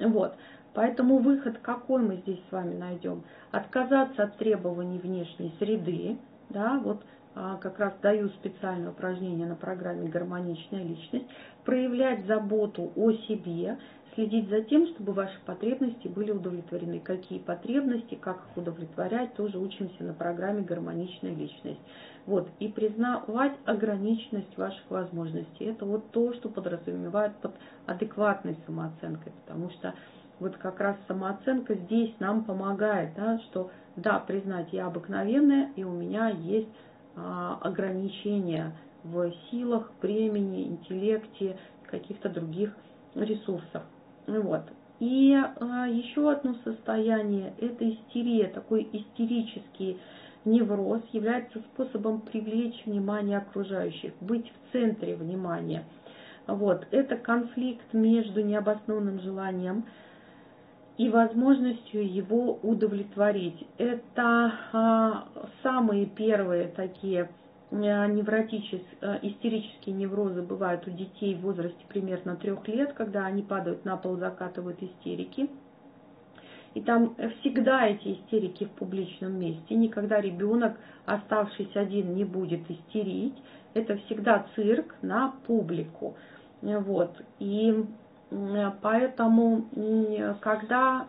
Вот. 0.00 0.34
Поэтому 0.74 1.18
выход 1.18 1.58
какой 1.58 2.02
мы 2.02 2.16
здесь 2.16 2.40
с 2.48 2.52
вами 2.52 2.74
найдем? 2.74 3.24
Отказаться 3.50 4.24
от 4.24 4.36
требований 4.36 4.98
внешней 4.98 5.54
среды, 5.58 6.18
да, 6.50 6.80
вот 6.82 7.02
а, 7.34 7.56
как 7.56 7.78
раз 7.78 7.94
даю 8.02 8.28
специальное 8.30 8.90
упражнение 8.90 9.46
на 9.46 9.54
программе 9.54 10.08
«Гармоничная 10.08 10.82
личность», 10.82 11.26
проявлять 11.64 12.26
заботу 12.26 12.92
о 12.96 13.12
себе, 13.12 13.78
следить 14.18 14.48
за 14.48 14.62
тем, 14.62 14.88
чтобы 14.88 15.12
ваши 15.12 15.38
потребности 15.46 16.08
были 16.08 16.32
удовлетворены. 16.32 16.98
Какие 16.98 17.38
потребности, 17.38 18.16
как 18.16 18.38
их 18.38 18.56
удовлетворять, 18.56 19.34
тоже 19.34 19.58
учимся 19.58 20.02
на 20.02 20.12
программе 20.12 20.62
«Гармоничная 20.62 21.32
личность». 21.32 21.78
Вот, 22.26 22.48
и 22.58 22.66
признавать 22.66 23.52
ограниченность 23.64 24.58
ваших 24.58 24.82
возможностей. 24.90 25.66
Это 25.66 25.84
вот 25.84 26.10
то, 26.10 26.34
что 26.34 26.48
подразумевает 26.48 27.36
под 27.36 27.54
адекватной 27.86 28.56
самооценкой, 28.66 29.32
потому 29.44 29.70
что 29.70 29.94
вот 30.40 30.56
как 30.56 30.80
раз 30.80 30.96
самооценка 31.06 31.76
здесь 31.76 32.12
нам 32.18 32.44
помогает, 32.44 33.14
да, 33.14 33.38
что 33.38 33.70
да, 33.94 34.18
признать 34.18 34.72
я 34.72 34.86
обыкновенная, 34.86 35.70
и 35.76 35.84
у 35.84 35.92
меня 35.92 36.28
есть 36.28 36.68
а, 37.14 37.56
ограничения 37.62 38.76
в 39.04 39.32
силах, 39.52 39.92
времени, 40.02 40.64
интеллекте, 40.64 41.56
каких-то 41.88 42.28
других 42.28 42.76
ресурсах. 43.14 43.84
Вот. 44.28 44.62
И 45.00 45.34
а, 45.34 45.86
еще 45.88 46.30
одно 46.30 46.54
состояние– 46.62 47.54
это 47.58 47.88
истерия, 47.88 48.48
такой 48.48 48.88
истерический 48.92 49.98
невроз 50.44 51.02
является 51.12 51.60
способом 51.60 52.20
привлечь 52.20 52.84
внимание 52.84 53.38
окружающих, 53.38 54.12
быть 54.20 54.46
в 54.46 54.72
центре 54.72 55.16
внимания. 55.16 55.84
Вот. 56.46 56.86
Это 56.90 57.16
конфликт 57.16 57.92
между 57.92 58.42
необоснованным 58.42 59.20
желанием 59.20 59.86
и 60.98 61.08
возможностью 61.08 62.12
его 62.12 62.58
удовлетворить. 62.62 63.66
Это 63.78 64.52
а, 64.72 65.28
самые 65.62 66.06
первые 66.06 66.68
такие 66.68 67.30
а, 67.70 68.06
невротические, 68.06 68.82
а, 69.00 69.18
истерические 69.22 69.94
неврозы 69.94 70.42
бывают 70.42 70.86
у 70.86 70.90
детей 70.90 71.34
в 71.34 71.40
возрасте 71.40 71.84
примерно 71.88 72.36
трех 72.36 72.66
лет, 72.68 72.92
когда 72.94 73.26
они 73.26 73.42
падают 73.42 73.84
на 73.84 73.96
пол, 73.96 74.16
закатывают 74.16 74.82
истерики. 74.82 75.50
И 76.74 76.80
там 76.80 77.16
всегда 77.40 77.86
эти 77.86 78.14
истерики 78.14 78.64
в 78.64 78.70
публичном 78.70 79.38
месте. 79.38 79.74
Никогда 79.74 80.20
ребенок, 80.20 80.78
оставшись 81.06 81.74
один, 81.74 82.14
не 82.14 82.24
будет 82.24 82.70
истерить. 82.70 83.34
Это 83.74 83.96
всегда 83.96 84.46
цирк 84.54 84.94
на 85.02 85.34
публику. 85.46 86.14
Вот. 86.62 87.22
И 87.38 87.84
Поэтому, 88.82 89.64
когда 90.40 91.06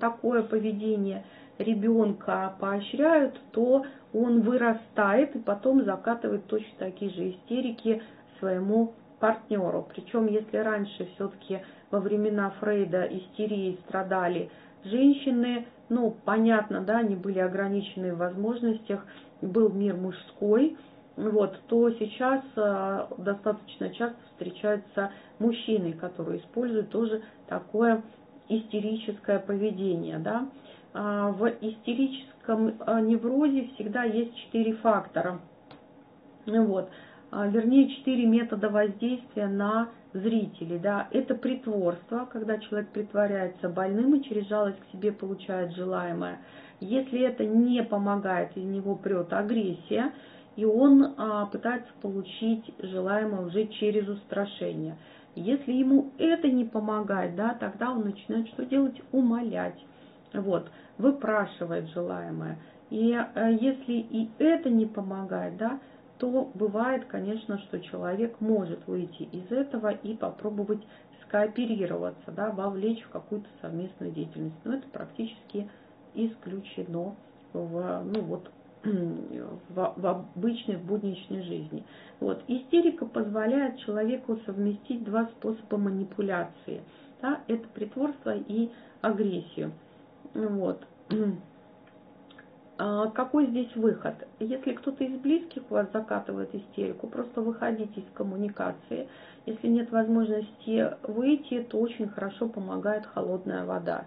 такое 0.00 0.42
поведение 0.42 1.24
ребенка 1.58 2.54
поощряют, 2.60 3.38
то 3.52 3.84
он 4.12 4.40
вырастает 4.40 5.36
и 5.36 5.38
потом 5.38 5.84
закатывает 5.84 6.46
точно 6.46 6.72
такие 6.78 7.10
же 7.10 7.30
истерики 7.30 8.02
своему 8.38 8.94
партнеру. 9.20 9.86
Причем, 9.92 10.26
если 10.26 10.56
раньше 10.58 11.08
все-таки 11.14 11.60
во 11.90 12.00
времена 12.00 12.50
Фрейда 12.60 13.04
истерией 13.04 13.78
страдали 13.86 14.50
женщины, 14.84 15.66
ну, 15.88 16.14
понятно, 16.24 16.82
да, 16.82 16.98
они 16.98 17.16
были 17.16 17.38
ограничены 17.38 18.14
в 18.14 18.18
возможностях, 18.18 19.04
был 19.40 19.70
мир 19.70 19.96
мужской, 19.96 20.76
вот, 21.16 21.58
то 21.66 21.90
сейчас 21.90 22.42
э, 22.54 23.06
достаточно 23.18 23.90
часто 23.90 24.16
встречаются 24.30 25.10
мужчины, 25.40 25.92
которые 25.94 26.40
используют 26.40 26.90
тоже 26.90 27.22
такое 27.48 28.02
истерическое 28.48 29.40
поведение. 29.40 30.18
Да? 30.18 30.48
А, 31.00 31.30
в 31.30 31.46
истерическом 31.60 32.74
э, 32.80 33.00
неврозе 33.02 33.70
всегда 33.74 34.02
есть 34.02 34.34
четыре 34.34 34.72
фактора. 34.74 35.38
Вот. 36.44 36.90
А, 37.30 37.46
вернее, 37.46 37.88
четыре 37.90 38.26
метода 38.26 38.68
воздействия 38.68 39.46
на 39.46 39.90
зрителей. 40.12 40.80
Да? 40.80 41.06
Это 41.12 41.36
притворство, 41.36 42.28
когда 42.32 42.58
человек 42.58 42.88
притворяется 42.88 43.68
больным 43.68 44.16
и 44.16 44.24
через 44.24 44.48
жалость 44.48 44.80
к 44.80 44.92
себе 44.92 45.12
получает 45.12 45.72
желаемое. 45.76 46.40
Если 46.80 47.20
это 47.20 47.46
не 47.46 47.84
помогает, 47.84 48.56
из 48.56 48.64
него 48.64 48.96
прет 48.96 49.32
агрессия– 49.32 50.12
и 50.56 50.64
он 50.64 51.14
а, 51.16 51.46
пытается 51.46 51.88
получить 52.02 52.64
желаемое 52.80 53.46
уже 53.46 53.68
через 53.68 54.08
устрашение. 54.08 54.96
Если 55.36 55.70
ему 55.72 56.10
это 56.18 56.48
не 56.48 56.64
помогает, 56.64 57.36
да, 57.36 57.54
тогда 57.54 57.92
он 57.92 58.00
начинает 58.00 58.48
что 58.48 58.64
делать? 58.64 59.00
Умолять. 59.12 59.78
Вот, 60.32 60.70
выпрашивает 60.98 61.88
желаемое. 61.90 62.58
И 62.90 63.12
а, 63.14 63.48
если 63.48 63.94
и 63.94 64.30
это 64.38 64.70
не 64.70 64.86
помогает, 64.86 65.56
да, 65.56 65.80
то 66.18 66.50
бывает, 66.54 67.04
конечно, 67.06 67.58
что 67.58 67.80
человек 67.80 68.40
может 68.40 68.86
выйти 68.86 69.22
из 69.22 69.50
этого 69.52 69.92
и 69.92 70.14
попробовать 70.14 70.82
скооперироваться, 71.24 72.32
да, 72.32 72.50
вовлечь 72.50 73.02
в 73.02 73.10
какую-то 73.10 73.48
совместную 73.60 74.12
деятельность. 74.12 74.56
Но 74.64 74.74
это 74.74 74.88
практически 74.88 75.68
исключено 76.14 77.14
в, 77.52 78.02
ну, 78.04 78.20
вот, 78.22 78.50
в, 78.84 79.94
в 79.96 80.06
обычной, 80.06 80.76
в 80.76 80.84
будничной 80.84 81.42
жизни. 81.42 81.84
Вот. 82.20 82.42
Истерика 82.48 83.06
позволяет 83.06 83.78
человеку 83.80 84.38
совместить 84.46 85.04
два 85.04 85.26
способа 85.26 85.76
манипуляции. 85.76 86.82
Да? 87.20 87.40
Это 87.48 87.66
притворство 87.68 88.34
и 88.36 88.70
агрессию. 89.00 89.72
Вот. 90.34 90.84
А 92.80 93.08
какой 93.10 93.46
здесь 93.46 93.74
выход? 93.74 94.14
Если 94.38 94.72
кто-то 94.72 95.02
из 95.02 95.18
близких 95.18 95.62
у 95.68 95.74
вас 95.74 95.88
закатывает 95.92 96.54
истерику, 96.54 97.08
просто 97.08 97.40
выходите 97.40 98.00
из 98.00 98.06
коммуникации. 98.14 99.08
Если 99.46 99.66
нет 99.66 99.90
возможности 99.90 100.94
выйти, 101.02 101.66
то 101.68 101.80
очень 101.80 102.08
хорошо 102.08 102.48
помогает 102.48 103.04
холодная 103.04 103.64
вода. 103.64 104.04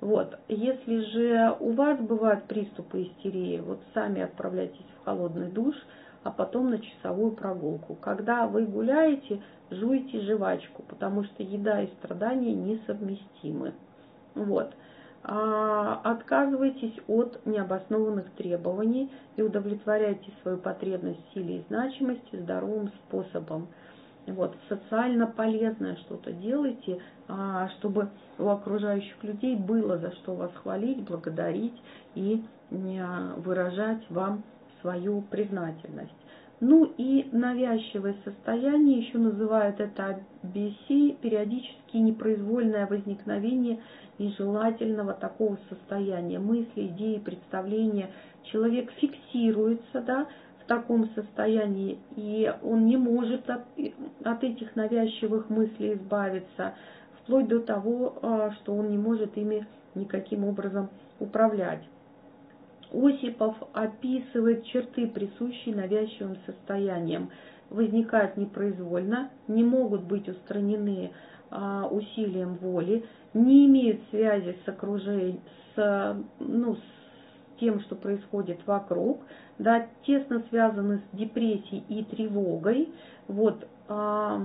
Вот. 0.00 0.36
Если 0.48 1.00
же 1.12 1.56
у 1.60 1.70
вас 1.70 2.00
бывают 2.00 2.44
приступы 2.46 3.04
истерии, 3.04 3.60
вот 3.60 3.80
сами 3.94 4.22
отправляйтесь 4.22 4.86
в 4.96 5.04
холодный 5.04 5.52
душ, 5.52 5.76
а 6.24 6.32
потом 6.32 6.70
на 6.70 6.80
часовую 6.80 7.32
прогулку. 7.32 7.94
Когда 7.94 8.48
вы 8.48 8.66
гуляете, 8.66 9.40
жуйте 9.70 10.20
жвачку, 10.22 10.82
потому 10.88 11.22
что 11.22 11.44
еда 11.44 11.82
и 11.82 11.88
страдания 11.98 12.52
несовместимы. 12.52 13.74
Вот. 14.34 14.74
А, 15.30 16.00
отказывайтесь 16.04 16.98
от 17.06 17.44
необоснованных 17.44 18.30
требований 18.32 19.12
и 19.36 19.42
удовлетворяйте 19.42 20.32
свою 20.40 20.56
потребность 20.56 21.20
в 21.28 21.34
силе 21.34 21.58
и 21.58 21.64
значимости 21.68 22.36
здоровым 22.36 22.88
способом 23.06 23.68
вот, 24.26 24.56
социально 24.68 25.26
полезное 25.26 25.96
что-то 25.96 26.32
делайте, 26.32 27.00
а, 27.28 27.68
чтобы 27.78 28.08
у 28.38 28.48
окружающих 28.48 29.22
людей 29.22 29.56
было 29.56 29.98
за 29.98 30.12
что 30.12 30.34
вас 30.34 30.50
хвалить, 30.62 31.02
благодарить 31.04 31.80
и 32.14 32.44
выражать 32.70 34.04
вам 34.10 34.42
свою 34.82 35.22
признательность. 35.22 36.12
Ну 36.60 36.92
и 36.96 37.28
навязчивое 37.30 38.16
состояние, 38.24 38.98
еще 38.98 39.18
называют 39.18 39.78
это 39.78 40.20
BC, 40.42 41.18
периодически 41.20 41.96
непроизвольное 41.96 42.86
возникновение 42.86 43.80
нежелательного 44.18 45.14
такого 45.14 45.58
состояния, 45.68 46.40
мысли, 46.40 46.88
идеи, 46.88 47.18
представления. 47.18 48.10
Человек 48.42 48.90
фиксируется, 48.92 50.00
да, 50.00 50.26
таком 50.68 51.08
состоянии, 51.14 51.98
и 52.14 52.52
он 52.62 52.86
не 52.86 52.96
может 52.96 53.50
от, 53.50 53.62
от 54.22 54.44
этих 54.44 54.76
навязчивых 54.76 55.50
мыслей 55.50 55.94
избавиться, 55.94 56.74
вплоть 57.22 57.48
до 57.48 57.58
того, 57.58 58.18
а, 58.22 58.52
что 58.52 58.74
он 58.74 58.90
не 58.90 58.98
может 58.98 59.36
ими 59.36 59.66
никаким 59.94 60.44
образом 60.44 60.90
управлять. 61.18 61.82
Осипов 62.92 63.56
описывает 63.72 64.64
черты, 64.66 65.06
присущие 65.06 65.74
навязчивым 65.74 66.36
состояниям. 66.46 67.30
Возникают 67.70 68.36
непроизвольно, 68.36 69.30
не 69.46 69.62
могут 69.62 70.04
быть 70.04 70.28
устранены 70.28 71.10
а, 71.50 71.86
усилием 71.90 72.54
воли, 72.56 73.04
не 73.34 73.66
имеют 73.66 74.00
связи 74.10 74.56
с 74.64 74.68
окружением, 74.68 75.40
с, 75.74 76.16
ну, 76.40 76.76
с 76.76 76.80
тем, 77.60 77.80
что 77.80 77.94
происходит 77.94 78.66
вокруг, 78.66 79.20
да, 79.58 79.86
тесно 80.04 80.42
связаны 80.48 80.98
с 80.98 81.16
депрессией 81.16 81.84
и 81.88 82.04
тревогой. 82.04 82.88
Вот, 83.26 83.66
а, 83.88 84.40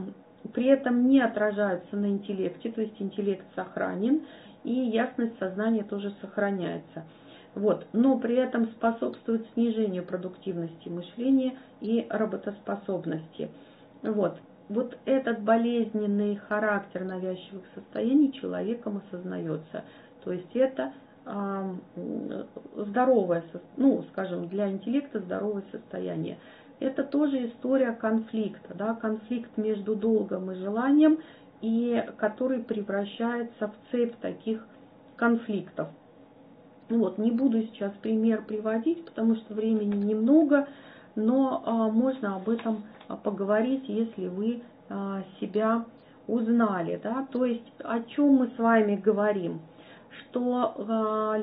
при 0.54 0.66
этом 0.66 1.08
не 1.08 1.22
отражаются 1.22 1.96
на 1.96 2.08
интеллекте, 2.08 2.72
то 2.72 2.82
есть 2.82 3.02
интеллект 3.02 3.46
сохранен, 3.56 4.24
и 4.64 4.74
ясность 4.74 5.38
сознания 5.40 5.84
тоже 5.84 6.14
сохраняется. 6.22 7.06
Вот. 7.56 7.86
Но 7.94 8.18
при 8.20 8.36
этом 8.36 8.68
способствует 8.68 9.46
снижению 9.54 10.04
продуктивности 10.04 10.89
мышления 10.89 11.58
и 11.82 12.06
работоспособности. 12.10 13.50
Вот. 14.02 14.39
Вот 14.70 14.98
этот 15.06 15.42
болезненный 15.42 16.36
характер 16.36 17.04
навязчивых 17.04 17.63
состояний 17.76 18.32
человеком 18.32 19.02
осознается. 19.06 19.84
То 20.24 20.32
есть 20.32 20.56
это 20.56 20.94
э, 21.26 21.76
здоровое, 22.76 23.44
ну, 23.78 24.04
скажем, 24.12 24.48
для 24.48 24.72
интеллекта 24.72 25.20
здоровое 25.20 25.63
состояние. 25.72 26.38
Это 26.80 27.04
тоже 27.04 27.48
история 27.48 27.92
конфликта, 27.92 28.74
да, 28.74 28.96
конфликт 28.96 29.56
между 29.58 29.96
долгом 29.96 30.52
и 30.52 30.56
желанием, 30.56 31.20
и 31.62 32.04
который 32.18 32.63
превращается 32.63 33.68
в 33.68 33.74
цепь 33.92 34.16
таких 34.18 34.66
конфликтов. 35.16 35.89
Вот, 36.89 37.17
не 37.17 37.32
буду 37.32 37.62
сейчас 37.62 37.93
пример 38.02 38.43
приводить, 38.43 39.06
потому 39.06 39.36
что 39.36 39.54
времени 39.54 39.96
немного, 39.96 40.67
но 41.15 41.63
а, 41.65 41.89
можно 41.89 42.36
об 42.36 42.50
этом 42.50 42.84
а, 43.08 43.15
поговорить, 43.15 43.84
если 43.88 44.28
вы 44.28 44.62
а, 44.89 45.24
себя 45.39 45.86
узнали. 46.28 47.00
Да? 47.02 47.28
То 47.32 47.46
есть 47.46 47.63
о 47.84 48.02
чем 48.04 48.34
мы 48.36 48.52
с 48.56 48.58
вами 48.58 48.96
говорим? 48.96 49.62
Что 50.10 50.76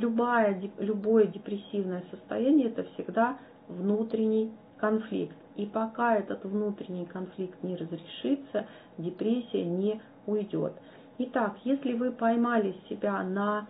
любая, 0.01 0.63
любое 0.79 1.27
депрессивное 1.27 2.05
состояние 2.13 2.69
это 2.69 2.85
всегда 2.95 3.37
внутренний 3.67 4.53
конфликт. 4.77 5.35
И 5.57 5.67
пока 5.67 6.17
этот 6.17 6.45
внутренний 6.45 7.05
конфликт 7.05 7.61
не 7.65 7.75
разрешится, 7.75 8.67
депрессия 8.97 9.65
не 9.65 10.01
уйдет. 10.27 10.73
Итак, 11.19 11.57
если 11.65 11.95
вы 11.95 12.13
поймали 12.13 12.77
себя 12.89 13.23
на 13.25 13.67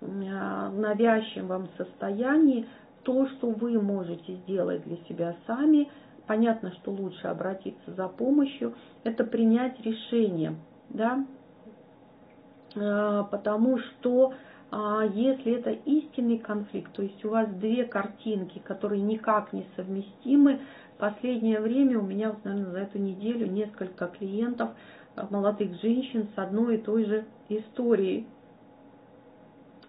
навязчивом 0.00 1.68
состоянии, 1.76 2.66
то, 3.02 3.26
что 3.28 3.50
вы 3.50 3.80
можете 3.80 4.34
сделать 4.36 4.84
для 4.84 4.96
себя 5.08 5.36
сами, 5.46 5.88
понятно, 6.26 6.72
что 6.72 6.90
лучше 6.90 7.26
обратиться 7.26 7.94
за 7.94 8.08
помощью, 8.08 8.74
это 9.04 9.24
принять 9.24 9.80
решение, 9.80 10.56
да, 10.90 11.24
э, 12.74 13.24
потому 13.30 13.78
что 13.78 14.34
а, 14.70 15.04
если 15.04 15.54
это 15.54 15.70
истинный 15.70 16.38
конфликт, 16.38 16.92
то 16.92 17.02
есть 17.02 17.24
у 17.24 17.30
вас 17.30 17.48
две 17.54 17.84
картинки, 17.84 18.58
которые 18.58 19.00
никак 19.00 19.52
не 19.54 19.66
совместимы, 19.76 20.60
последнее 20.98 21.60
время 21.60 21.98
у 21.98 22.02
меня, 22.02 22.30
вот, 22.30 22.44
наверное, 22.44 22.72
за 22.72 22.78
эту 22.80 22.98
неделю 22.98 23.46
несколько 23.46 24.08
клиентов, 24.08 24.70
э, 25.16 25.22
молодых 25.30 25.80
женщин 25.80 26.28
с 26.34 26.38
одной 26.38 26.76
и 26.76 26.82
той 26.82 27.04
же 27.06 27.24
историей 27.48 28.26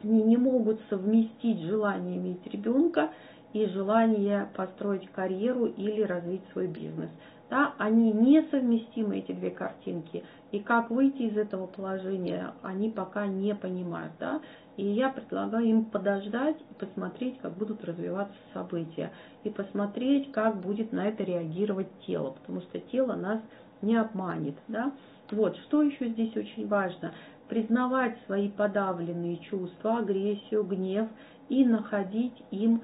они 0.03 0.23
не 0.23 0.37
могут 0.37 0.79
совместить 0.89 1.61
желание 1.61 2.17
иметь 2.17 2.45
ребенка 2.47 3.11
и 3.53 3.65
желание 3.65 4.49
построить 4.55 5.09
карьеру 5.09 5.65
или 5.65 6.01
развить 6.03 6.41
свой 6.51 6.67
бизнес. 6.67 7.09
Да, 7.49 7.73
они 7.79 8.11
несовместимы, 8.11 9.17
эти 9.17 9.31
две 9.31 9.49
картинки, 9.49 10.23
и 10.51 10.59
как 10.59 10.91
выйти 10.91 11.23
из 11.23 11.35
этого 11.35 11.65
положения, 11.65 12.53
они 12.61 12.91
пока 12.91 13.25
не 13.25 13.55
понимают. 13.55 14.13
Да? 14.19 14.39
И 14.77 14.85
я 14.85 15.09
предлагаю 15.09 15.65
им 15.65 15.85
подождать 15.85 16.57
и 16.69 16.73
посмотреть, 16.75 17.39
как 17.39 17.53
будут 17.53 17.83
развиваться 17.83 18.37
события, 18.53 19.11
и 19.43 19.49
посмотреть, 19.49 20.31
как 20.31 20.61
будет 20.61 20.93
на 20.93 21.07
это 21.07 21.23
реагировать 21.23 21.89
тело, 22.05 22.35
потому 22.39 22.61
что 22.61 22.79
тело 22.79 23.15
нас 23.15 23.41
не 23.81 23.95
обманет. 23.95 24.55
Да? 24.67 24.93
Вот, 25.31 25.57
что 25.57 25.81
еще 25.81 26.09
здесь 26.09 26.35
очень 26.37 26.67
важно 26.67 27.13
признавать 27.49 28.15
свои 28.25 28.49
подавленные 28.49 29.37
чувства, 29.37 29.97
агрессию, 29.97 30.63
гнев 30.63 31.09
и 31.49 31.65
находить 31.65 32.43
им 32.51 32.83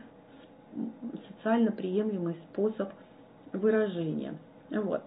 социально 1.28 1.72
приемлемый 1.72 2.36
способ 2.50 2.90
выражения. 3.54 4.36
Вот. 4.72 5.04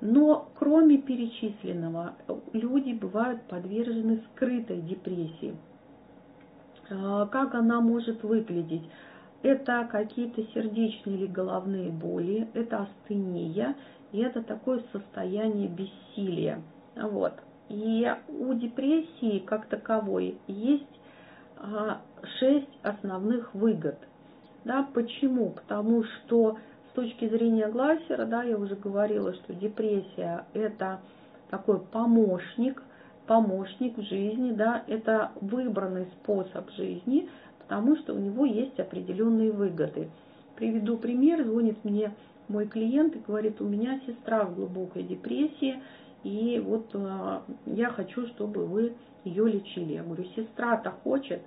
Но 0.00 0.50
кроме 0.58 0.98
перечисленного, 0.98 2.16
люди 2.52 2.92
бывают 2.92 3.42
подвержены 3.44 4.22
скрытой 4.32 4.82
депрессии. 4.82 5.56
А, 6.90 7.26
как 7.26 7.54
она 7.54 7.80
может 7.80 8.22
выглядеть? 8.22 8.82
Это 9.42 9.88
какие-то 9.90 10.42
сердечные 10.52 11.16
или 11.16 11.26
головные 11.26 11.90
боли, 11.90 12.48
это 12.52 12.88
астения, 12.88 13.74
и 14.12 14.18
это 14.18 14.42
такое 14.42 14.82
состояние 14.92 15.68
бессилия. 15.68 16.60
Вот. 16.96 17.34
И 17.68 18.14
у 18.28 18.54
депрессии 18.54 19.40
как 19.40 19.66
таковой 19.66 20.38
есть 20.46 20.84
а, 21.56 22.00
шесть 22.38 22.68
основных 22.82 23.54
выгод. 23.54 23.98
Да, 24.64 24.86
почему? 24.94 25.50
Потому 25.50 26.04
что 26.04 26.58
с 26.90 26.94
точки 26.94 27.28
зрения 27.28 27.68
Глассера, 27.68 28.24
да, 28.24 28.42
я 28.42 28.56
уже 28.56 28.74
говорила, 28.76 29.34
что 29.34 29.54
депрессия 29.54 30.46
это 30.54 31.00
такой 31.50 31.80
помощник, 31.80 32.82
помощник 33.26 33.96
в 33.96 34.02
жизни, 34.02 34.52
да, 34.52 34.82
это 34.86 35.32
выбранный 35.40 36.06
способ 36.20 36.70
жизни, 36.72 37.28
потому 37.60 37.96
что 37.96 38.14
у 38.14 38.18
него 38.18 38.44
есть 38.44 38.78
определенные 38.78 39.52
выгоды. 39.52 40.08
Приведу 40.56 40.96
пример, 40.96 41.44
звонит 41.44 41.84
мне 41.84 42.12
мой 42.48 42.66
клиент 42.66 43.16
и 43.16 43.18
говорит, 43.18 43.60
у 43.60 43.64
меня 43.64 44.00
сестра 44.06 44.44
в 44.44 44.54
глубокой 44.54 45.02
депрессии, 45.02 45.82
и 46.26 46.58
вот 46.58 46.90
э, 46.92 47.40
я 47.66 47.90
хочу, 47.90 48.26
чтобы 48.28 48.66
вы 48.66 48.94
ее 49.22 49.48
лечили. 49.48 49.92
Я 49.92 50.02
говорю, 50.02 50.24
сестра-то 50.34 50.90
хочет, 50.90 51.40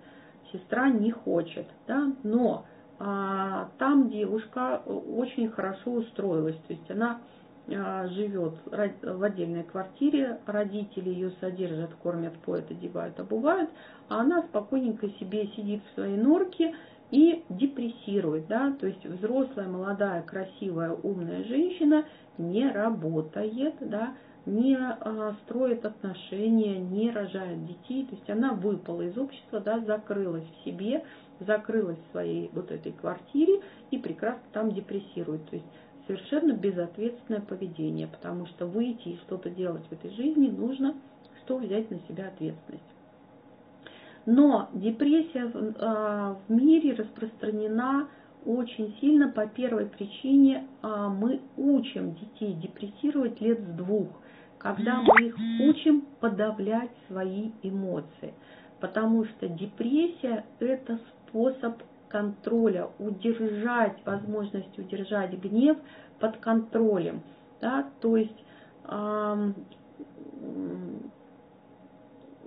сестра 0.54 0.90
не 0.90 1.12
хочет, 1.12 1.68
да, 1.86 2.14
но 2.24 2.66
а, 2.98 3.70
там 3.78 4.10
девушка 4.10 4.82
очень 4.86 5.50
хорошо 5.50 5.92
устроилась, 5.92 6.56
то 6.68 6.74
есть 6.74 6.90
она 6.90 7.20
а, 7.68 8.08
живет 8.08 8.54
в 8.66 9.24
отдельной 9.24 9.64
квартире, 9.64 10.40
родители 10.46 11.10
ее 11.10 11.32
содержат, 11.42 11.94
кормят, 11.96 12.34
поят, 12.40 12.72
одевают, 12.72 13.20
обувают, 13.20 13.70
а 14.08 14.22
она 14.22 14.44
спокойненько 14.44 15.10
себе 15.20 15.48
сидит 15.58 15.82
в 15.84 15.96
своей 15.96 16.18
норке 16.18 16.74
и 17.12 17.44
депрессирует, 17.50 18.48
да, 18.48 18.74
то 18.80 18.88
есть 18.88 19.06
взрослая, 19.06 19.68
молодая, 19.68 20.22
красивая, 20.22 20.92
умная 20.92 21.44
женщина 21.44 22.06
не 22.38 22.70
работает, 22.70 23.76
да, 23.82 24.14
не 24.50 24.76
а, 24.76 25.36
строит 25.44 25.86
отношения, 25.86 26.80
не 26.80 27.12
рожает 27.12 27.66
детей, 27.66 28.06
то 28.06 28.16
есть 28.16 28.30
она 28.30 28.54
выпала 28.54 29.04
из 29.04 29.18
общества, 29.18 29.60
да, 29.60 29.80
закрылась 29.80 30.46
в 30.46 30.66
себе, 30.66 31.04
закрылась 31.40 32.00
в 32.00 32.12
своей 32.12 32.50
вот 32.54 32.72
этой 32.72 32.92
квартире 32.92 33.62
и 33.92 33.98
прекрасно 33.98 34.44
там 34.52 34.72
депрессирует. 34.72 35.46
То 35.50 35.56
есть 35.56 35.68
совершенно 36.08 36.54
безответственное 36.54 37.42
поведение, 37.42 38.08
потому 38.08 38.48
что 38.48 38.66
выйти 38.66 39.10
и 39.10 39.18
что-то 39.20 39.50
делать 39.50 39.86
в 39.88 39.92
этой 39.92 40.12
жизни 40.12 40.50
нужно, 40.50 40.96
что 41.44 41.58
взять 41.58 41.90
на 41.92 42.00
себя 42.08 42.28
ответственность. 42.28 42.84
Но 44.26 44.70
депрессия 44.74 45.46
в, 45.46 45.76
а, 45.80 46.38
мире 46.50 46.94
распространена 46.94 48.10
очень 48.46 48.96
сильно 49.00 49.30
по 49.30 49.48
первой 49.48 49.86
причине 49.86 50.68
а, 50.82 51.10
мы 51.10 51.42
учим 51.58 52.16
детей 52.16 52.54
депрессировать 52.54 53.40
лет 53.42 53.60
с 53.60 53.78
двух 53.78 54.08
когда 54.60 55.02
мы 55.02 55.28
их 55.28 55.36
учим 55.62 56.06
подавлять 56.20 56.92
свои 57.08 57.52
эмоции. 57.64 58.34
Потому 58.80 59.26
что 59.26 59.48
депрессия– 59.48 60.46
это 60.60 61.00
способ 61.28 61.82
контроля, 62.10 62.90
удержать, 63.00 63.98
возможность 64.06 64.78
удержать 64.78 65.34
гнев 65.34 65.78
под 66.20 66.38
контролем. 66.38 67.22
Да? 67.62 67.90
То 68.02 68.18
есть 68.18 68.46
эм, 68.86 69.56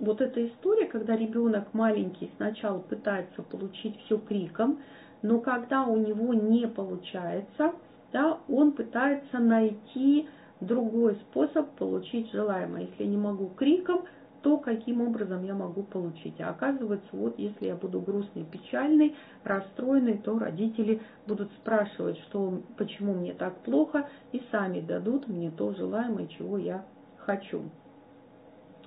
вот 0.01 0.21
эта 0.21 0.47
история, 0.47 0.87
когда 0.87 1.17
ребенок 1.17 1.73
маленький 1.75 2.31
сначала 2.37 2.79
пытается 2.79 3.43
получить 3.43 3.99
все 4.05 4.19
криком, 4.19 4.81
но 5.23 5.39
когда 5.41 5.85
у 5.85 5.97
него 5.97 6.35
не 6.35 6.67
получается, 6.67 7.73
да, 8.13 8.39
он 8.49 8.73
пытается 8.73 9.39
найти 9.39 10.29
другой 10.67 11.17
способ 11.17 11.71
получить 11.77 12.31
желаемое. 12.33 12.89
Если 12.91 13.05
не 13.05 13.17
могу 13.17 13.49
криком, 13.49 14.03
то 14.43 14.59
каким 14.59 15.01
образом 15.01 15.45
я 15.45 15.55
могу 15.55 15.83
получить. 15.85 16.41
А 16.41 16.51
оказывается, 16.51 17.09
вот 17.13 17.39
если 17.39 17.67
я 17.67 17.77
буду 17.77 18.01
грустный, 18.01 18.45
печальный, 18.45 19.15
расстроенный, 19.45 20.19
то 20.19 20.39
родители 20.39 21.01
будут 21.27 21.51
спрашивать, 21.53 22.19
что, 22.29 22.61
почему 22.77 23.15
мне 23.15 23.35
так 23.35 23.61
плохо, 23.63 24.09
и 24.33 24.43
сами 24.51 24.81
дадут 24.81 25.29
мне 25.29 25.51
то 25.51 25.73
желаемое, 25.75 26.27
чего 26.27 26.59
я 26.59 26.85
хочу. 27.19 27.63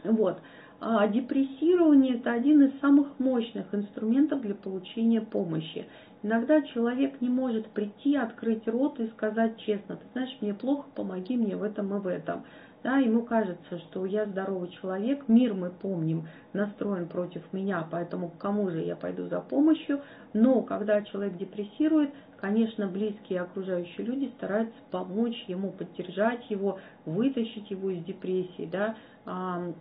Вот. 0.04 0.40
А 0.82 1.08
депрессирование– 1.08 2.16
это 2.18 2.34
один 2.34 2.62
из 2.64 2.80
самых 2.82 3.18
мощных 3.18 3.74
инструментов 3.74 4.42
для 4.42 4.56
получения 4.56 5.22
помощи. 5.22 5.88
Иногда 6.26 6.60
человек 6.64 7.22
не 7.22 7.30
может 7.30 7.68
прийти, 7.68 8.16
открыть 8.16 8.68
рот 8.68 9.00
и 9.00 9.06
сказать 9.10 9.60
честно, 9.60 9.98
ты 9.98 10.06
знаешь, 10.14 10.36
мне 10.42 10.56
плохо, 10.56 10.88
помоги 10.96 11.38
мне 11.38 11.56
в 11.56 11.62
этом 11.62 11.96
и 11.96 12.00
в 12.00 12.08
этом. 12.08 12.44
да, 12.82 12.98
ему 12.98 13.22
кажется, 13.22 13.78
что 13.78 14.08
я 14.08 14.26
здоровый 14.26 14.70
человек, 14.70 15.28
мир, 15.28 15.54
мы 15.54 15.70
помним, 15.70 16.28
настроен 16.54 17.08
против 17.08 17.42
меня, 17.54 17.88
поэтому 17.92 18.30
к 18.30 18.40
кому 18.40 18.72
же 18.72 18.82
я 18.82 18.96
пойду 18.96 19.28
за 19.28 19.40
помощью. 19.40 20.02
Но 20.34 20.64
когда 20.64 21.04
человек 21.04 21.38
депрессирует, 21.38 22.10
конечно, 22.38 22.88
близкие 22.88 23.40
и 23.40 23.42
окружающие 23.42 24.06
люди 24.06 24.32
стараются 24.38 24.78
помочь 24.90 25.46
ему, 25.48 25.72
поддержать 25.72 26.50
его, 26.50 26.80
вытащить 27.06 27.70
его 27.70 27.92
из 27.92 28.04
депрессии, 28.04 28.68
да, 28.72 28.96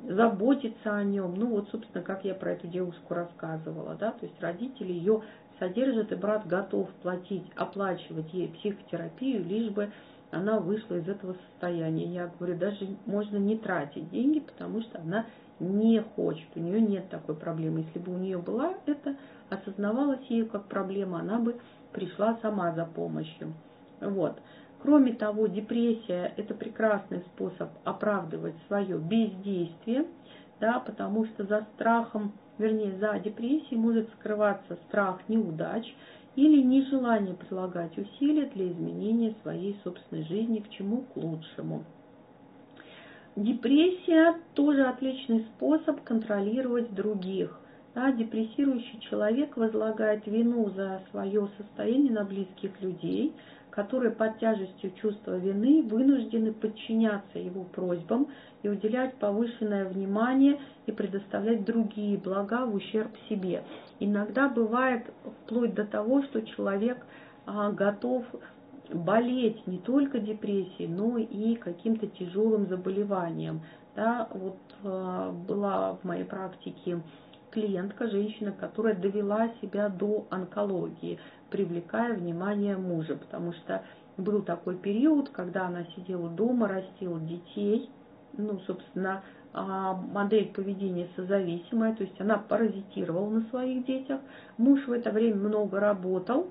заботиться 0.09 0.95
о 0.95 1.05
нем. 1.05 1.35
Ну 1.37 1.49
вот, 1.49 1.69
собственно, 1.71 2.03
как 2.03 2.25
я 2.25 2.35
про 2.35 2.53
эту 2.53 2.67
девушку 2.67 3.13
рассказывала, 3.13 3.95
да, 3.95 4.13
то 4.13 4.25
есть 4.25 4.41
родители 4.41 4.93
ее 4.93 5.23
содержат, 5.59 6.13
и 6.13 6.15
брат 6.15 6.47
готов 6.47 6.91
платить, 7.03 7.45
оплачивать 7.57 8.33
ей 8.33 8.49
психотерапию, 8.49 9.45
лишь 9.45 9.71
бы 9.71 9.91
она 10.31 10.59
вышла 10.59 10.97
из 10.97 11.09
этого 11.09 11.37
состояния. 11.51 12.07
Я 12.07 12.31
говорю, 12.39 12.59
даже 12.59 12.97
можно 13.07 13.37
не 13.37 13.57
тратить 13.57 14.11
деньги, 14.11 14.41
потому 14.41 14.83
что 14.83 15.01
она 15.01 15.27
не 15.61 16.01
хочет, 16.01 16.49
у 16.57 16.61
нее 16.61 16.81
нет 16.81 17.09
такой 17.09 17.37
проблемы. 17.37 17.81
Если 17.81 17.99
бы 17.99 18.13
у 18.13 18.19
нее 18.19 18.39
была 18.39 18.75
это, 18.87 19.17
осознавалась 19.49 20.25
ею 20.29 20.49
как 20.49 20.67
проблема, 20.67 21.21
она 21.21 21.39
бы 21.39 21.57
пришла 21.93 22.39
сама 22.43 22.73
за 22.73 22.85
помощью. 22.85 23.55
Вот. 24.01 24.41
Кроме 24.83 25.15
того, 25.15 25.47
депрессия– 25.47 26.35
это 26.37 26.53
прекрасный 26.53 27.21
способ 27.33 27.71
оправдывать 27.85 28.55
свое 28.67 28.99
бездействие, 28.99 30.07
да, 30.61 30.81
потому 30.81 31.25
что 31.27 31.45
за 31.45 31.67
страхом, 31.75 32.33
вернее, 32.59 32.97
за 32.99 33.19
депрессией 33.19 33.79
может 33.79 34.09
скрываться 34.15 34.77
страх 34.89 35.21
неудач– 35.29 35.95
или 36.37 36.63
нежелание 36.63 37.35
прилагать 37.35 37.97
усилия 37.97 38.47
для 38.47 38.69
изменения 38.69 39.35
своей 39.43 39.79
собственной 39.85 40.25
жизни 40.25 40.59
к 40.61 40.71
чему 40.71 41.03
к 41.03 41.17
лучшему. 41.17 41.85
Депрессия 43.37 44.37
тоже 44.55 44.85
отличный 44.85 45.45
способ 45.55 46.03
контролировать 46.03 46.95
других. 46.95 47.59
Да, 47.95 48.11
депрессирующий 48.11 48.99
человек 49.09 49.57
возлагает 49.57 50.27
вину 50.27 50.69
за 50.71 51.03
свое 51.11 51.49
состояние 51.59 52.13
на 52.13 52.25
близких 52.25 52.81
людей– 52.81 53.33
которые 53.75 54.13
под 54.13 54.39
тяжестью 54.39 54.93
чувства 55.03 55.37
вины 55.37 55.83
вынуждены 55.83 56.53
подчиняться 56.53 57.41
его 57.41 57.65
просьбам 57.65 58.29
и 58.63 58.69
уделять 58.69 59.17
повышенное 59.17 59.85
внимание 59.87 60.61
и 60.87 60.93
предоставлять 60.93 61.65
другие 61.65 62.17
блага 62.17 62.67
в 62.67 62.75
ущерб 62.75 63.11
себе. 63.29 63.65
Иногда 63.99 64.49
бывает 64.49 65.13
вплоть 65.25 65.75
до 65.75 65.85
того, 65.85 66.23
что 66.23 66.43
человек 66.43 67.05
а, 67.47 67.73
готов 67.73 68.25
болеть 68.93 69.67
не 69.67 69.79
только 69.79 70.21
депрессией, 70.21 70.87
но 70.87 71.19
и 71.19 71.57
каким-то 71.57 72.07
тяжелым 72.07 72.69
заболеванием. 72.69 73.61
Да, 73.97 74.29
вот 74.31 74.59
а, 74.85 75.33
была 75.33 75.95
в 75.95 76.05
моей 76.05 76.25
практике 76.25 77.01
клиентка, 77.55 78.09
женщина, 78.09 78.53
которая 78.53 78.95
довела 78.95 79.49
себя 79.63 79.89
до 79.89 80.27
онкологии 80.31 81.19
привлекая 81.51 82.15
внимание 82.15 82.77
мужа, 82.77 83.17
потому 83.17 83.53
что 83.53 83.83
был 84.17 84.43
такой 84.43 84.77
период, 84.77 85.31
когда 85.31 85.67
она 85.69 85.85
сидела 85.97 86.29
дома, 86.29 86.69
растила 86.69 87.21
детей, 87.21 87.89
ну, 88.37 88.59
собственно, 88.67 89.23
а, 89.53 89.95
модель 89.95 90.53
поведения 90.53 91.09
созависимая, 91.15 91.95
то 91.95 92.03
есть 92.03 92.21
она 92.21 92.39
паразитировала 92.39 93.31
на 93.31 93.43
своих 93.51 93.87
детях. 93.87 94.21
Муж 94.59 94.85
в 94.87 94.93
это 94.93 95.11
время 95.11 95.37
много 95.37 95.79
работал, 95.79 96.49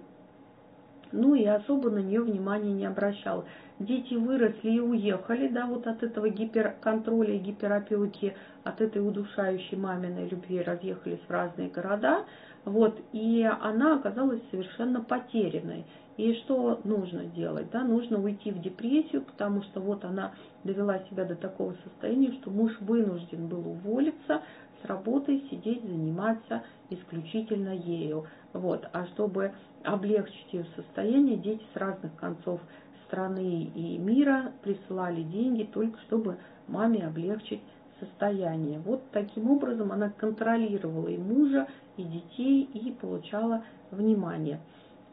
ну 1.14 1.36
и 1.36 1.46
особо 1.46 1.90
на 1.90 2.00
нее 2.00 2.22
внимания 2.22 2.74
не 2.74 2.86
обращал. 2.86 3.46
Дети 3.80 4.16
выросли 4.16 4.72
и 4.72 4.80
уехали, 4.80 5.48
да, 5.48 5.66
вот 5.66 5.88
от 5.88 6.04
этого 6.04 6.30
гиперконтроля 6.30 7.36
и 7.36 7.40
гиперопеки, 7.40 8.36
от 8.64 8.82
этой 8.82 9.08
удушающей 9.08 9.78
маминой 9.78 10.28
любви 10.28 10.62
разъехались 10.62 11.22
в 11.28 11.32
разные 11.32 11.70
города. 11.70 12.26
Вот, 12.66 13.00
и 13.12 13.48
она 13.62 13.96
оказалась 13.96 14.42
совершенно 14.50 15.02
потерянной. 15.02 15.86
И 16.16 16.34
что 16.36 16.80
нужно 16.84 17.26
делать? 17.26 17.70
Да? 17.72 17.84
Нужно 17.84 18.22
уйти 18.22 18.52
в 18.52 18.62
депрессию, 18.62 19.24
потому 19.24 19.64
что 19.64 19.82
вот 19.82 20.06
она 20.06 20.34
довела 20.64 21.00
себя 21.10 21.26
до 21.26 21.36
такого 21.36 21.76
состояния, 21.84 22.32
что 22.34 22.52
муж 22.52 22.72
вынужден 22.82 23.48
был 23.48 23.68
уволиться 23.68 24.42
с 24.84 24.86
работы, 24.86 25.42
сидеть, 25.50 25.84
заниматься 25.84 26.64
исключительно 26.90 27.74
ею. 27.74 28.26
Вот. 28.54 28.88
А 28.94 29.06
чтобы 29.08 29.54
облегчить 29.84 30.52
ее 30.52 30.66
состояние, 30.76 31.38
дети 31.38 31.64
с 31.74 31.78
разных 31.78 32.16
концов 32.16 32.62
страны 33.08 33.72
и 33.76 33.98
мира 33.98 34.52
присылали 34.64 35.24
деньги 35.24 35.64
только 35.64 36.00
чтобы 36.02 36.38
маме 36.68 37.06
облегчить 37.06 37.62
состояние. 38.00 38.80
Вот 38.80 39.04
таким 39.12 39.52
образом 39.52 39.92
она 39.92 40.10
контролировала 40.10 41.08
и 41.08 41.18
мужа, 41.18 41.68
и 41.98 42.04
детей, 42.04 42.64
и 42.74 42.92
получала 42.92 43.64
внимание. 43.92 44.60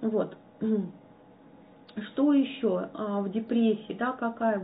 Вот. 0.00 0.36
Что 1.96 2.32
еще 2.32 2.88
а, 2.94 3.20
в 3.20 3.30
депрессии, 3.30 3.94
да, 3.98 4.12
какая 4.12 4.60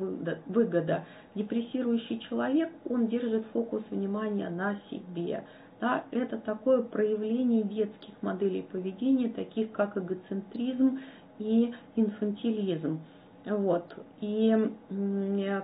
выгода? 0.46 1.04
Депрессирующий 1.34 2.20
человек, 2.20 2.70
он 2.88 3.08
держит 3.08 3.44
фокус 3.52 3.82
внимания 3.90 4.48
на 4.48 4.76
себе. 4.90 5.44
Да, 5.80 6.04
это 6.10 6.38
такое 6.38 6.82
проявление 6.82 7.62
детских 7.62 8.14
моделей 8.22 8.62
поведения, 8.62 9.28
таких 9.28 9.72
как 9.72 9.96
эгоцентризм 9.96 11.00
и 11.38 11.74
инфантилизм. 11.96 13.00
Вот. 13.44 13.84
И 14.20 14.56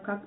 как, 0.05 0.23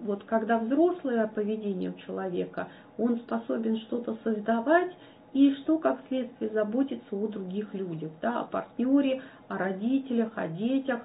вот 0.00 0.24
когда 0.24 0.58
взрослое 0.58 1.26
поведение 1.26 1.90
у 1.90 1.94
человека, 2.06 2.68
он 2.96 3.18
способен 3.18 3.78
что-то 3.78 4.16
создавать 4.22 4.92
и 5.32 5.54
что, 5.56 5.78
как 5.78 6.00
следствие, 6.08 6.50
заботиться 6.50 7.16
о 7.16 7.28
других 7.28 7.72
людях, 7.74 8.10
да, 8.20 8.40
о 8.40 8.44
партнере, 8.44 9.22
о 9.48 9.58
родителях, 9.58 10.32
о 10.36 10.48
детях. 10.48 11.00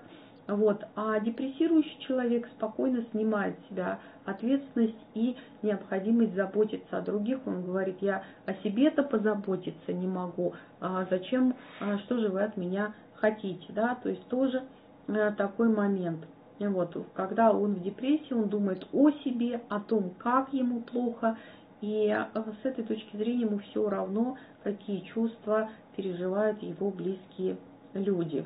Вот. 0.47 0.83
А 0.95 1.19
депрессирующий 1.19 1.97
человек 2.01 2.47
спокойно 2.55 3.03
снимает 3.11 3.57
с 3.59 3.69
себя 3.69 3.99
ответственность 4.25 4.97
и 5.15 5.35
необходимость 5.63 6.35
заботиться 6.35 6.97
о 6.97 7.01
других. 7.01 7.39
Он 7.47 7.63
говорит, 7.63 7.97
я 8.01 8.23
о 8.45 8.53
себе-то 8.55 9.03
позаботиться 9.03 9.91
не 9.91 10.07
могу, 10.07 10.53
а 10.79 11.05
зачем, 11.09 11.55
а 11.81 11.97
что 11.99 12.17
же 12.19 12.29
вы 12.29 12.43
от 12.43 12.57
меня 12.57 12.93
хотите, 13.15 13.65
да, 13.73 13.95
то 13.95 14.09
есть 14.09 14.27
тоже 14.27 14.63
Э, 15.07 15.31
такой 15.37 15.69
момент. 15.69 16.25
Вот, 16.59 16.95
когда 17.13 17.51
он 17.51 17.75
в 17.75 17.83
депрессии, 17.83 18.33
он 18.33 18.47
думает 18.47 18.87
о 18.93 19.11
себе, 19.11 19.61
о 19.69 19.81
том, 19.81 20.11
как 20.17 20.53
ему 20.53 20.81
плохо, 20.81 21.37
и 21.85 22.07
э, 22.07 22.41
с 22.63 22.65
этой 22.65 22.83
точки 22.83 23.15
зрения 23.15 23.43
ему 23.43 23.59
все 23.59 23.87
равно, 23.87 24.37
какие 24.63 25.01
чувства 25.01 25.69
переживают 25.95 26.61
его 26.63 26.89
близкие 26.89 27.57
люди. 27.93 28.43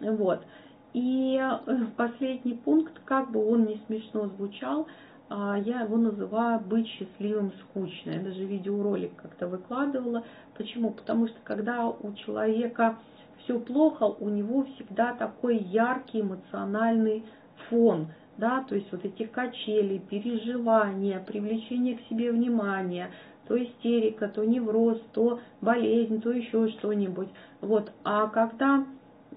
Вот. 0.00 0.44
И 0.92 1.36
э, 1.36 1.86
последний 1.96 2.54
пункт, 2.54 2.92
как 3.04 3.32
бы 3.32 3.44
он 3.44 3.64
не 3.64 3.80
смешно 3.86 4.28
звучал, 4.36 4.86
а, 5.28 5.58
я 5.58 5.80
его 5.80 5.96
называю 5.96 6.60
«быть 6.60 6.86
счастливым 6.86 7.52
скучно». 7.62 8.10
Я 8.10 8.20
даже 8.20 8.44
видеоролик 8.44 9.16
как-то 9.16 9.48
выкладывала. 9.48 10.22
Почему? 10.56 10.90
Потому 10.92 11.26
что 11.26 11.36
когда 11.42 11.88
у 11.88 12.12
человека 12.12 12.98
все 13.42 13.58
плохо, 13.58 14.04
у 14.04 14.28
него 14.28 14.64
всегда 14.74 15.12
такой 15.14 15.56
яркий 15.58 16.20
эмоциональный 16.20 17.24
фон, 17.68 18.06
да, 18.38 18.64
то 18.68 18.74
есть 18.74 18.90
вот 18.92 19.04
эти 19.04 19.24
качели, 19.24 19.98
переживания, 19.98 21.20
привлечение 21.20 21.96
к 21.96 22.02
себе 22.08 22.32
внимания, 22.32 23.10
то 23.48 23.62
истерика, 23.62 24.28
то 24.28 24.44
невроз, 24.44 25.00
то 25.12 25.40
болезнь, 25.60 26.20
то 26.20 26.32
еще 26.32 26.68
что-нибудь. 26.68 27.28
Вот. 27.60 27.92
А 28.04 28.28
когда 28.28 28.84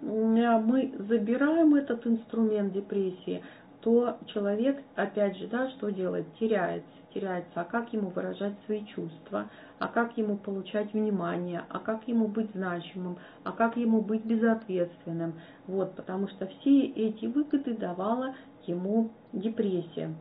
мы 0.01 0.93
забираем 0.97 1.75
этот 1.75 2.07
инструмент 2.07 2.73
депрессии, 2.73 3.43
то 3.82 4.17
человек, 4.27 4.84
опять 4.95 5.38
же, 5.38 5.47
да, 5.47 5.69
что 5.69 5.89
делает? 5.89 6.34
Теряется, 6.36 6.89
теряется. 7.13 7.61
А 7.61 7.63
как 7.63 7.93
ему 7.93 8.09
выражать 8.09 8.55
свои 8.65 8.86
чувства? 8.86 9.49
А 9.80 9.88
как 9.88 10.17
ему 10.17 10.38
получать 10.38 10.93
внимание? 10.93 11.63
А 11.69 11.80
как 11.80 12.07
ему 12.07 12.27
быть 12.27 12.51
значимым? 12.51 13.17
А 13.43 13.53
как 13.53 13.77
ему 13.77 14.01
быть 14.01 14.25
безответственным? 14.25 15.39
Вот, 15.67 15.95
потому 15.95 16.27
что 16.27 16.47
все 16.47 16.86
эти 16.88 17.25
выгоды 17.25 17.73
давала 17.73 18.36
ему 18.65 19.11
депрессия. 19.32 20.13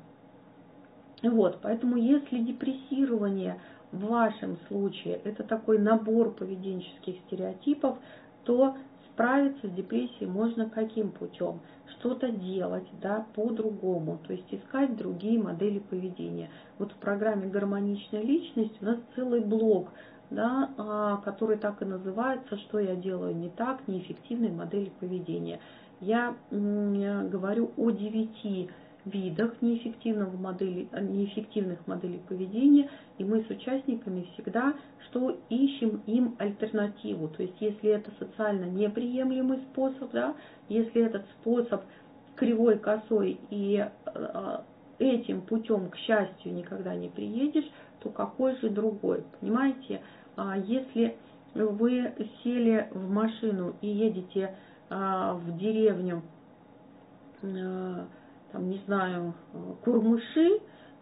Вот, 1.22 1.58
поэтому 1.60 1.96
если 1.96 2.38
депрессирование 2.38 3.60
в 3.90 4.06
вашем 4.06 4.56
случае 4.68 5.14
это 5.24 5.42
такой 5.42 5.78
набор 5.78 6.30
поведенческих 6.30 7.16
стереотипов, 7.26 7.98
то 8.44 8.76
справиться 9.12 9.66
с 9.66 9.72
депрессией 9.72 10.30
можно 10.30 10.70
каким 10.70 11.10
путем? 11.10 11.60
Что-то 11.98 12.30
делать 12.30 12.86
да, 13.02 13.26
по-другому, 13.34 14.18
то 14.26 14.32
есть 14.32 14.46
искать 14.52 14.96
другие 14.96 15.40
модели 15.42 15.80
поведения. 15.80 16.48
Вот 16.78 16.92
в 16.92 16.96
программе 16.96 17.48
«Гармоничная 17.48 18.22
личность» 18.22 18.80
у 18.80 18.84
нас 18.84 18.98
целый 19.16 19.40
блок, 19.40 19.88
да, 20.30 20.70
а, 20.76 21.16
который 21.18 21.58
так 21.58 21.82
и 21.82 21.84
называется 21.84 22.56
«Что 22.58 22.78
я 22.78 22.94
делаю 22.94 23.34
не 23.34 23.48
так, 23.50 23.88
неэффективной 23.88 24.52
модели 24.52 24.92
поведения». 25.00 25.58
Я 26.00 26.36
говорю 26.52 27.72
о 27.76 27.90
девяти 27.90 28.70
видах 29.04 29.60
неэффективного 29.62 30.36
модели, 30.36 30.88
неэффективных 30.92 31.86
моделей 31.86 32.20
поведения, 32.28 32.90
и 33.18 33.24
мы 33.24 33.42
с 33.44 33.50
участниками 33.50 34.28
всегда 34.34 34.74
что 35.08 35.38
ищем 35.48 36.02
им 36.06 36.36
альтернативу. 36.38 37.28
То 37.28 37.42
есть 37.42 37.56
если 37.60 37.90
это 37.90 38.10
социально 38.18 38.64
неприемлемый 38.64 39.60
способ, 39.70 40.10
да, 40.12 40.34
если 40.68 41.04
этот 41.04 41.24
способ 41.40 41.82
кривой, 42.36 42.78
косой 42.78 43.40
и 43.50 43.84
э, 44.06 44.58
этим 44.98 45.40
путем, 45.42 45.90
к 45.90 45.96
счастью, 45.96 46.54
никогда 46.54 46.94
не 46.94 47.08
приедешь, 47.08 47.70
то 48.00 48.10
какой 48.10 48.56
же 48.60 48.68
другой? 48.70 49.24
Понимаете, 49.40 50.02
а 50.36 50.58
если 50.58 51.16
вы 51.54 52.12
сели 52.42 52.88
в 52.92 53.10
машину 53.10 53.74
и 53.80 53.88
едете 53.88 54.54
в 54.90 55.58
деревню, 55.58 56.22
там, 58.52 58.68
не 58.68 58.78
знаю, 58.86 59.34
Курмыши, 59.84 60.60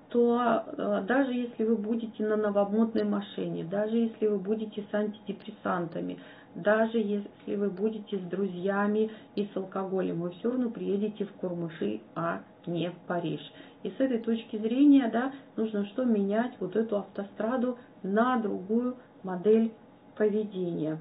то 0.08 1.02
даже 1.06 1.32
если 1.32 1.64
вы 1.64 1.76
будете 1.76 2.24
на 2.24 2.36
новомодной 2.36 3.04
машине, 3.04 3.64
даже 3.64 3.96
если 3.96 4.26
вы 4.28 4.38
будете 4.38 4.84
с 4.90 4.94
антидепрессантами, 4.94 6.18
даже 6.54 6.98
если 6.98 7.54
вы 7.56 7.70
будете 7.70 8.18
с 8.18 8.22
друзьями 8.22 9.10
и 9.34 9.44
с 9.52 9.56
алкоголем, 9.56 10.22
вы 10.22 10.30
все 10.30 10.50
равно 10.50 10.70
приедете 10.70 11.26
в 11.26 11.32
Курмыши, 11.32 12.00
а 12.14 12.40
не 12.66 12.90
в 12.90 12.98
Париж. 13.06 13.40
И 13.82 13.90
с 13.90 14.00
этой 14.00 14.18
точки 14.18 14.56
зрения, 14.56 15.08
да, 15.12 15.32
нужно 15.56 15.84
что 15.86 16.04
менять 16.04 16.52
вот 16.60 16.74
эту 16.74 16.98
автостраду 16.98 17.78
на 18.02 18.38
другую 18.38 18.96
модель 19.22 19.72
поведения. 20.16 20.98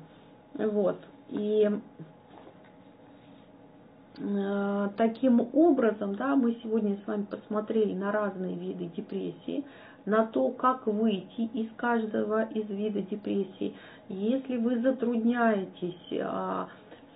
Вот. 0.54 1.00
И 1.30 1.70
э, 1.72 1.80
таким 4.98 5.50
образом, 5.54 6.16
да, 6.16 6.36
мы 6.36 6.58
сегодня 6.64 6.98
с 7.04 7.08
вами 7.08 7.24
посмотрели 7.24 7.94
на 7.94 8.12
разные 8.12 8.56
виды 8.56 8.86
депрессии, 8.86 9.66
на 10.06 10.26
то, 10.26 10.52
как 10.52 10.88
выйти 10.88 11.42
из 11.42 11.72
каждого 11.76 12.44
из 12.44 12.70
вида 12.70 13.02
депрессии. 13.02 13.76
Если 14.08 14.58
вы 14.58 14.80
затрудняетесь 14.80 16.20
а, 16.22 16.70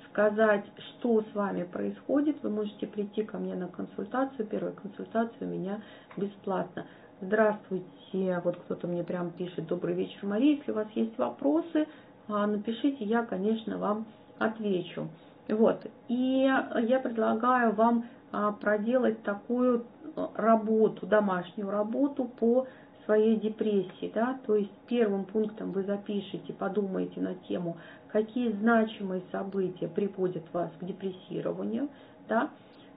сказать, 0.10 0.66
что 0.76 1.22
с 1.22 1.36
вами 1.36 1.64
происходит, 1.64 2.38
вы 2.44 2.50
можете 2.50 2.88
прийти 2.88 3.24
ко 3.24 3.38
мне 3.38 3.56
на 3.56 3.68
консультацию. 3.68 4.48
Первая 4.48 4.74
консультация 4.74 5.48
у 5.48 5.52
меня 5.52 5.82
бесплатно. 6.18 6.86
Здравствуйте, 7.22 8.42
вот 8.44 8.58
кто-то 8.58 8.88
мне 8.88 9.04
прям 9.04 9.32
пишет, 9.32 9.68
добрый 9.68 9.94
вечер, 9.94 10.26
Мария, 10.26 10.58
если 10.58 10.72
у 10.72 10.76
вас 10.76 10.88
есть 10.96 11.18
вопросы, 11.18 11.88
а, 12.28 12.48
напишите, 12.48 13.06
я, 13.06 13.24
конечно, 13.24 13.78
вам 13.78 14.06
отвечу. 14.40 15.10
Вот, 15.50 15.86
и 16.08 16.44
я 16.44 17.00
предлагаю 17.00 17.74
вам 17.74 18.06
а, 18.32 18.52
проделать 18.52 19.24
такую 19.24 19.86
работу, 20.36 21.08
домашнюю 21.08 21.70
работу 21.70 22.26
по 22.26 22.68
своей 23.06 23.38
депрессии, 23.38 24.12
да, 24.14 24.38
то 24.46 24.56
есть 24.56 24.72
первым 24.88 25.26
пунктом 25.26 25.72
вы 25.72 25.84
запишите, 25.84 26.54
подумайте 26.54 27.20
на 27.20 27.34
тему, 27.34 27.78
какие 28.12 28.52
значимые 28.52 29.24
события 29.32 29.88
приводят 29.88 30.44
вас 30.54 30.70
к 30.80 30.86
депрессированию, 30.86 31.90
да, 32.28 32.52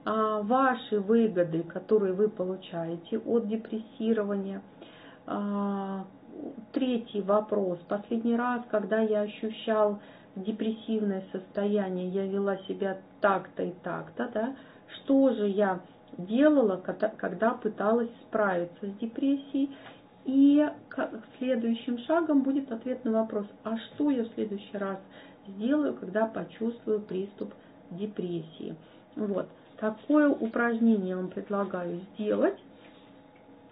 а 0.05 0.41
ваши 0.41 0.99
выгоды, 0.99 1.63
которые 1.63 2.13
вы 2.13 2.29
получаете 2.29 3.17
от 3.17 3.47
депрессирования. 3.47 4.61
А, 5.25 6.05
третий 6.73 7.21
вопрос. 7.21 7.79
Последний 7.87 8.35
раз, 8.35 8.61
когда 8.69 8.99
я 8.99 9.21
ощущал 9.21 9.99
депрессивное 10.35 11.23
состояние, 11.31 12.09
я 12.09 12.25
вела 12.25 12.57
себя 12.67 12.97
так-то 13.21 13.63
и 13.63 13.71
так-то, 13.83 14.29
да, 14.33 14.55
что 14.87 15.33
же 15.33 15.47
я 15.47 15.81
делала, 16.17 16.77
когда 17.17 17.51
пыталась 17.51 18.09
справиться 18.27 18.87
с 18.87 18.93
депрессией, 18.99 19.75
и 20.25 20.65
следующим 21.37 21.97
шагом 21.99 22.43
будет 22.43 22.71
ответ 22.71 23.03
на 23.03 23.11
вопрос, 23.11 23.45
а 23.63 23.77
что 23.77 24.09
я 24.09 24.23
в 24.23 24.33
следующий 24.35 24.77
раз 24.77 24.99
сделаю, 25.47 25.95
когда 25.95 26.27
почувствую 26.27 27.01
приступ 27.01 27.53
депрессии. 27.91 28.75
Вот. 29.15 29.47
Такое 29.77 30.29
упражнение 30.29 31.09
я 31.09 31.17
вам 31.17 31.29
предлагаю 31.29 31.99
сделать. 32.13 32.57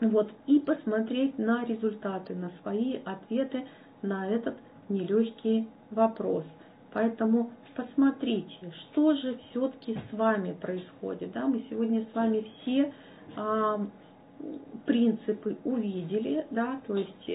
Вот, 0.02 0.32
и 0.48 0.60
посмотреть 0.60 1.38
на 1.38 1.64
результаты, 1.64 2.34
на 2.34 2.52
свои 2.62 3.00
ответы 3.06 3.68
на 4.02 4.28
этот 4.28 4.56
нелегкий 4.92 5.68
вопрос. 5.90 6.44
Поэтому 6.94 7.52
посмотрите, 7.76 8.72
что 8.72 9.14
же 9.14 9.40
все-таки 9.50 9.98
с 10.10 10.14
вами 10.14 10.54
происходит. 10.54 11.32
Да? 11.32 11.48
Мы 11.48 11.66
сегодня 11.70 12.06
с 12.12 12.16
вами 12.16 12.46
все 12.62 12.94
а, 13.36 13.80
принципы 14.86 15.58
увидели, 15.64 16.46
да, 16.52 16.82
то 16.88 16.96
есть 16.96 17.32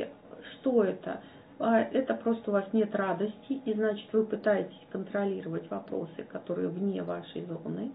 что 0.52 0.84
это? 0.84 1.20
А, 1.58 1.80
это 1.80 2.14
просто 2.14 2.50
у 2.50 2.52
вас 2.52 2.66
нет 2.72 2.94
радости, 2.94 3.54
и 3.64 3.74
значит 3.74 4.12
вы 4.12 4.24
пытаетесь 4.24 4.80
контролировать 4.90 5.70
вопросы, 5.70 6.24
которые 6.28 6.68
вне 6.68 7.02
вашей 7.02 7.44
зоны. 7.46 7.92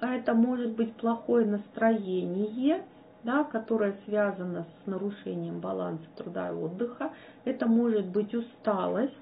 А 0.00 0.14
это 0.14 0.34
может 0.34 0.72
быть 0.72 0.94
плохое 0.96 1.46
настроение, 1.46 2.84
да, 3.26 3.44
которое 3.44 3.96
связано 4.06 4.64
с 4.64 4.86
нарушением 4.86 5.60
баланса 5.60 6.06
труда 6.16 6.48
и 6.48 6.54
отдыха. 6.54 7.10
Это 7.44 7.66
может 7.66 8.06
быть 8.06 8.32
усталость, 8.34 9.12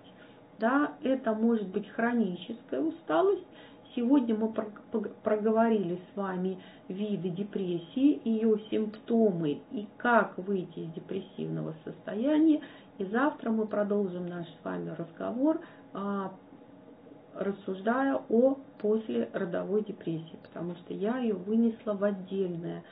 да, 0.59 0.93
это 1.03 1.33
может 1.33 1.67
быть 1.69 1.89
хроническая 1.89 2.81
усталость, 2.81 3.47
Сегодня 3.97 4.35
мы 4.35 4.53
проговорили 5.23 6.01
с 6.13 6.17
вами 6.17 6.59
виды 6.89 7.29
депрессии, 7.29 8.21
ее 8.25 8.59
симптомы 8.69 9.61
и 9.71 9.87
как 9.99 10.37
выйти 10.37 10.81
из 10.81 10.93
депрессивного 10.95 11.77
состояния. 11.85 12.61
И 12.99 13.05
завтра 13.05 13.51
мы 13.51 13.69
продолжим 13.69 14.27
наш 14.27 14.49
с 14.49 14.65
вами 14.65 14.91
разговор, 14.99 15.61
а, 15.93 16.33
рассуждая 17.37 18.21
о 18.29 18.59
послеродовой 18.81 19.85
депрессии, 19.85 20.39
потому 20.43 20.75
что 20.75 20.93
я 20.93 21.19
ее 21.19 21.35
вынесла 21.35 21.93
в 21.93 22.03
отдельный 22.03 22.79
а, 22.79 22.83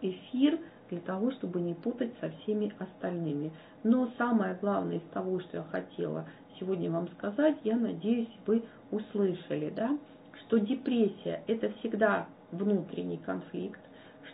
эфир 0.00 0.58
для 0.90 1.00
того, 1.00 1.30
чтобы 1.32 1.60
не 1.60 1.74
путать 1.74 2.12
со 2.20 2.30
всеми 2.30 2.72
остальными. 2.78 3.52
Но 3.82 4.10
самое 4.18 4.58
главное 4.60 4.96
из 4.96 5.12
того, 5.12 5.40
что 5.40 5.58
я 5.58 5.62
хотела 5.64 6.26
сегодня 6.58 6.90
вам 6.90 7.08
сказать, 7.08 7.56
я 7.64 7.76
надеюсь, 7.76 8.28
вы 8.46 8.62
услышали, 8.90 9.72
да, 9.74 9.98
что 10.40 10.58
депрессия– 10.58 11.42
это 11.46 11.72
всегда 11.78 12.26
внутренний 12.52 13.18
конфликт, 13.18 13.80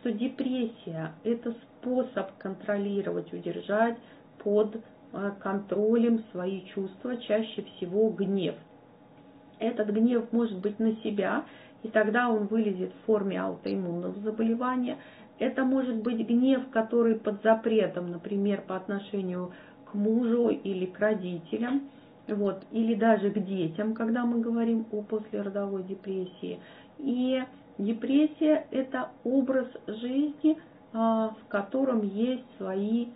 что 0.00 0.12
депрессия– 0.12 1.12
это 1.24 1.52
способ 1.52 2.36
контролировать, 2.38 3.32
удержать 3.32 3.98
под 4.42 4.76
э, 4.76 5.32
контролем 5.40 6.24
свои 6.32 6.64
чувства, 6.66 7.16
чаще 7.18 7.62
всего 7.62 8.10
гнев. 8.10 8.54
Этот 9.58 9.88
гнев 9.88 10.30
может 10.32 10.58
быть 10.58 10.78
на 10.78 10.96
себя, 10.96 11.44
и 11.82 11.88
тогда 11.88 12.28
он 12.30 12.46
вылезет 12.46 12.92
в 12.92 13.06
форме 13.06 13.40
аутоиммунного 13.40 14.18
заболевания. 14.20 14.98
Это 15.38 15.64
может 15.64 15.96
быть 15.96 16.26
гнев, 16.26 16.68
который 16.70 17.16
под 17.16 17.42
запретом, 17.42 18.10
например, 18.10 18.62
по 18.62 18.76
отношению 18.76 19.52
к 19.90 19.94
мужу 19.94 20.48
или 20.48 20.86
к 20.86 20.98
родителям– 20.98 21.88
вот, 22.34 22.64
или 22.72 22.94
даже 22.94 23.30
к 23.30 23.38
детям, 23.44 23.94
когда 23.94 24.24
мы 24.24 24.40
говорим 24.40 24.86
о 24.90 25.02
послеродовой 25.02 25.84
депрессии. 25.84 26.60
И 26.98 27.42
депрессия– 27.78 28.66
это 28.70 29.10
образ 29.24 29.68
жизни, 29.86 30.58
а, 30.92 31.34
в 31.40 31.48
котором 31.48 32.02
есть 32.02 32.44
свои 32.56 33.08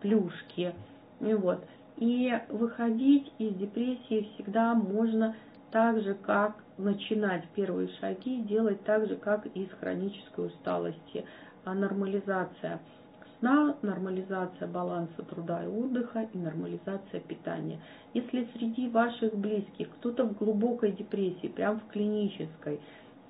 плюшки. 0.00 0.74
Вот. 1.20 1.64
И 1.96 2.32
выходить 2.48 3.32
из 3.38 3.54
депрессии 3.54 4.28
всегда 4.34 4.74
можно 4.74 5.36
так 5.74 6.00
же, 6.02 6.14
как 6.14 6.54
начинать 6.78 7.48
первые 7.56 7.88
шаги, 8.00 8.42
делать 8.42 8.84
так 8.84 9.08
же, 9.08 9.16
как 9.16 9.44
и 9.44 9.66
с 9.66 9.70
хронической 9.80 10.46
усталости. 10.46 11.24
А 11.64 11.74
нормализация– 11.74 12.78
сна, 13.40 13.74
нормализация 13.82 14.68
баланса 14.68 15.24
труда 15.28 15.64
и 15.64 15.66
отдыха 15.66 16.28
и 16.32 16.38
нормализация 16.38 17.18
питания. 17.18 17.80
Если 18.12 18.48
среди 18.54 18.88
ваших 18.88 19.34
близких 19.34 19.90
кто-то 19.98 20.22
в 20.26 20.38
глубокой 20.38 20.92
депрессии, 20.92 21.48
прям 21.48 21.80
в 21.80 21.88
клинической, 21.88 22.78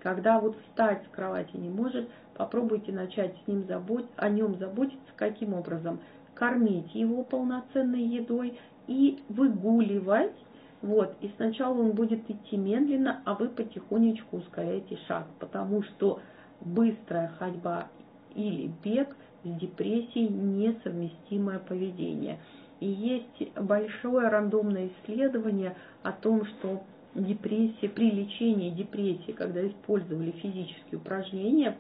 когда 0.00 0.38
вот 0.38 0.54
встать 0.68 1.02
с 1.06 1.14
кровати 1.14 1.56
не 1.56 1.70
может, 1.70 2.10
попробуйте 2.34 2.92
начать 2.92 3.34
с 3.42 3.48
ним 3.48 3.64
забот, 3.66 4.06
о 4.16 4.28
нем 4.28 4.58
заботиться. 4.58 5.00
Каким 5.16 5.54
образом? 5.54 5.98
Кормить 6.34 6.94
его 6.94 7.24
полноценной 7.24 8.02
едой 8.02 8.60
и 8.86 9.22
выгуливать. 9.30 10.36
Вот, 10.84 11.16
и 11.22 11.30
сначала 11.36 11.80
он 11.80 11.92
будет 11.92 12.30
идти 12.30 12.58
медленно, 12.58 13.22
а 13.24 13.32
вы 13.36 13.48
потихонечку 13.48 14.36
ускоряете 14.36 14.98
шаг, 15.08 15.26
потому 15.40 15.82
что 15.82 16.20
быстрая 16.60 17.28
ходьба 17.38 17.88
или 18.34 18.70
бег 18.84 19.08
с 19.44 19.48
депрессией 19.48 20.28
несовместимое 20.28 21.58
поведение. 21.58 22.38
И 22.80 22.86
есть 22.86 23.56
большое 23.58 24.28
рандомное 24.28 24.90
исследование 24.90 25.74
о 26.02 26.12
том, 26.12 26.44
что 26.44 26.82
депрессия, 27.14 27.88
при 27.88 28.10
лечении 28.10 28.68
депрессии, 28.68 29.32
когда 29.32 29.66
использовали 29.66 30.32
физические 30.32 30.98
упражнения, 30.98 31.78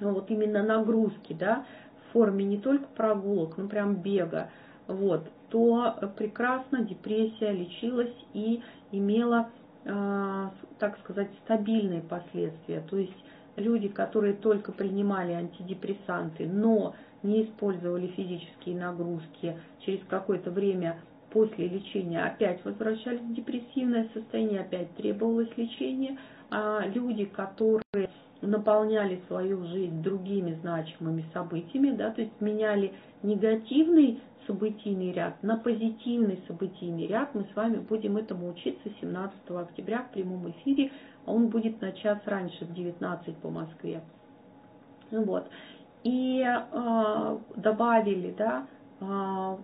вот 0.00 0.28
именно 0.28 0.64
нагрузки, 0.64 1.34
да, 1.34 1.64
в 2.08 2.12
форме 2.14 2.44
не 2.44 2.58
только 2.58 2.88
прогулок, 2.96 3.56
но 3.58 3.68
прям 3.68 3.94
бега, 3.94 4.50
вот, 4.88 5.30
то 5.50 6.12
прекрасно 6.16 6.82
депрессия 6.82 7.52
лечилась 7.52 8.14
и 8.34 8.62
имела, 8.92 9.50
э, 9.84 10.48
так 10.78 10.98
сказать, 11.00 11.30
стабильные 11.44 12.02
последствия. 12.02 12.82
То 12.88 12.96
есть 12.96 13.16
люди, 13.56 13.88
которые 13.88 14.34
только 14.34 14.72
принимали 14.72 15.32
антидепрессанты, 15.32 16.46
но 16.46 16.94
не 17.22 17.44
использовали 17.44 18.08
физические 18.08 18.76
нагрузки, 18.76 19.56
через 19.80 20.00
какое-то 20.08 20.50
время 20.50 21.00
после 21.30 21.68
лечения 21.68 22.22
опять 22.22 22.64
возвращались 22.64 23.20
в 23.20 23.34
депрессивное 23.34 24.08
состояние, 24.14 24.60
опять 24.60 24.94
требовалось 24.94 25.50
лечение, 25.56 26.18
а 26.50 26.86
люди, 26.86 27.24
которые 27.24 28.08
наполняли 28.40 29.20
свою 29.26 29.64
жизнь 29.66 30.02
другими 30.02 30.54
значимыми 30.60 31.24
событиями, 31.32 31.90
да, 31.90 32.10
то 32.10 32.20
есть 32.22 32.40
меняли 32.40 32.92
негативный 33.22 34.20
событийный 34.46 35.12
ряд 35.12 35.42
на 35.42 35.56
позитивный 35.56 36.42
событийный 36.48 37.06
ряд. 37.06 37.34
Мы 37.34 37.46
с 37.52 37.56
вами 37.56 37.76
будем 37.76 38.16
этому 38.16 38.50
учиться 38.50 38.88
17 39.00 39.50
октября 39.50 40.02
в 40.04 40.10
прямом 40.12 40.50
эфире. 40.50 40.90
Он 41.26 41.48
будет 41.48 41.80
на 41.82 41.92
час 41.92 42.18
раньше, 42.24 42.64
в 42.64 42.72
19 42.72 43.36
по 43.36 43.50
Москве. 43.50 44.00
Вот. 45.10 45.48
И 46.02 46.42
э, 46.42 47.38
добавили 47.56 48.34
да, 48.38 48.66
э, 49.00 49.56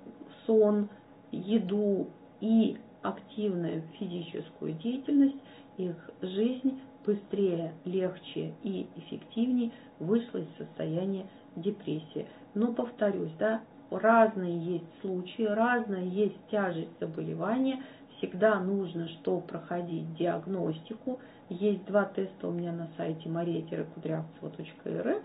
сон, 0.47 0.89
еду 1.33 2.09
и 2.41 2.77
активную 3.03 3.83
физическую 3.99 4.75
деятельность, 4.75 5.39
их 5.79 5.97
жизнь 6.20 6.79
быстрее, 7.07 7.74
легче 7.84 8.55
и 8.62 8.86
эффективнее 8.96 9.70
вышла 9.98 10.38
из 10.38 10.48
состояния 10.59 11.26
депрессии. 11.57 12.26
Но 12.55 12.72
повторюсь, 12.72 13.32
да, 13.38 13.62
разные 13.90 14.59
есть 14.59 15.00
случаи, 15.00 15.42
разная 15.42 16.05
есть 16.05 16.38
тяжесть 16.50 16.98
заболевания. 17.00 17.82
Всегда 18.18 18.61
нужно, 18.61 19.09
что 19.09 19.40
проходить 19.40 20.14
диагностику. 20.16 21.20
Есть 21.48 21.84
два 21.86 22.05
теста 22.07 22.48
у 22.48 22.52
меня 22.52 22.72
на 22.72 22.88
сайте 22.96 23.28
maria-кудрявцева.рф. 23.28 25.22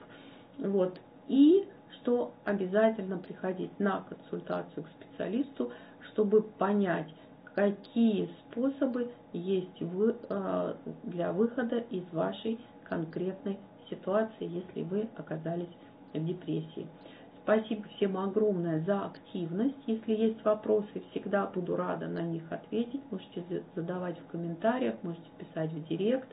Вот. 0.59 0.99
И 1.27 1.67
что 1.93 2.33
обязательно 2.45 3.17
приходить 3.17 3.79
на 3.79 4.01
консультацию 4.01 4.83
к 4.83 4.89
специалисту, 4.89 5.71
чтобы 6.11 6.41
понять, 6.41 7.13
какие 7.59 8.29
способы 8.45 9.11
есть 9.33 9.81
э, 9.81 10.73
для 11.03 11.33
выхода 11.33 11.79
из 11.79 12.03
вашей 12.13 12.57
конкретной 12.85 13.59
ситуации, 13.89 14.47
если 14.47 14.83
вы 14.83 15.09
оказались 15.17 15.67
в 16.13 16.25
депрессии. 16.25 16.87
Спасибо 17.43 17.83
всем 17.97 18.17
огромное 18.17 18.79
за 18.85 19.07
активность. 19.07 19.75
Если 19.87 20.13
есть 20.13 20.41
вопросы, 20.45 21.03
всегда 21.11 21.47
буду 21.47 21.75
рада 21.75 22.07
на 22.07 22.21
них 22.21 22.43
ответить. 22.49 23.01
Можете 23.11 23.43
задавать 23.75 24.17
в 24.19 24.27
комментариях, 24.27 24.95
можете 25.03 25.27
писать 25.37 25.73
в 25.73 25.87
директ. 25.89 26.29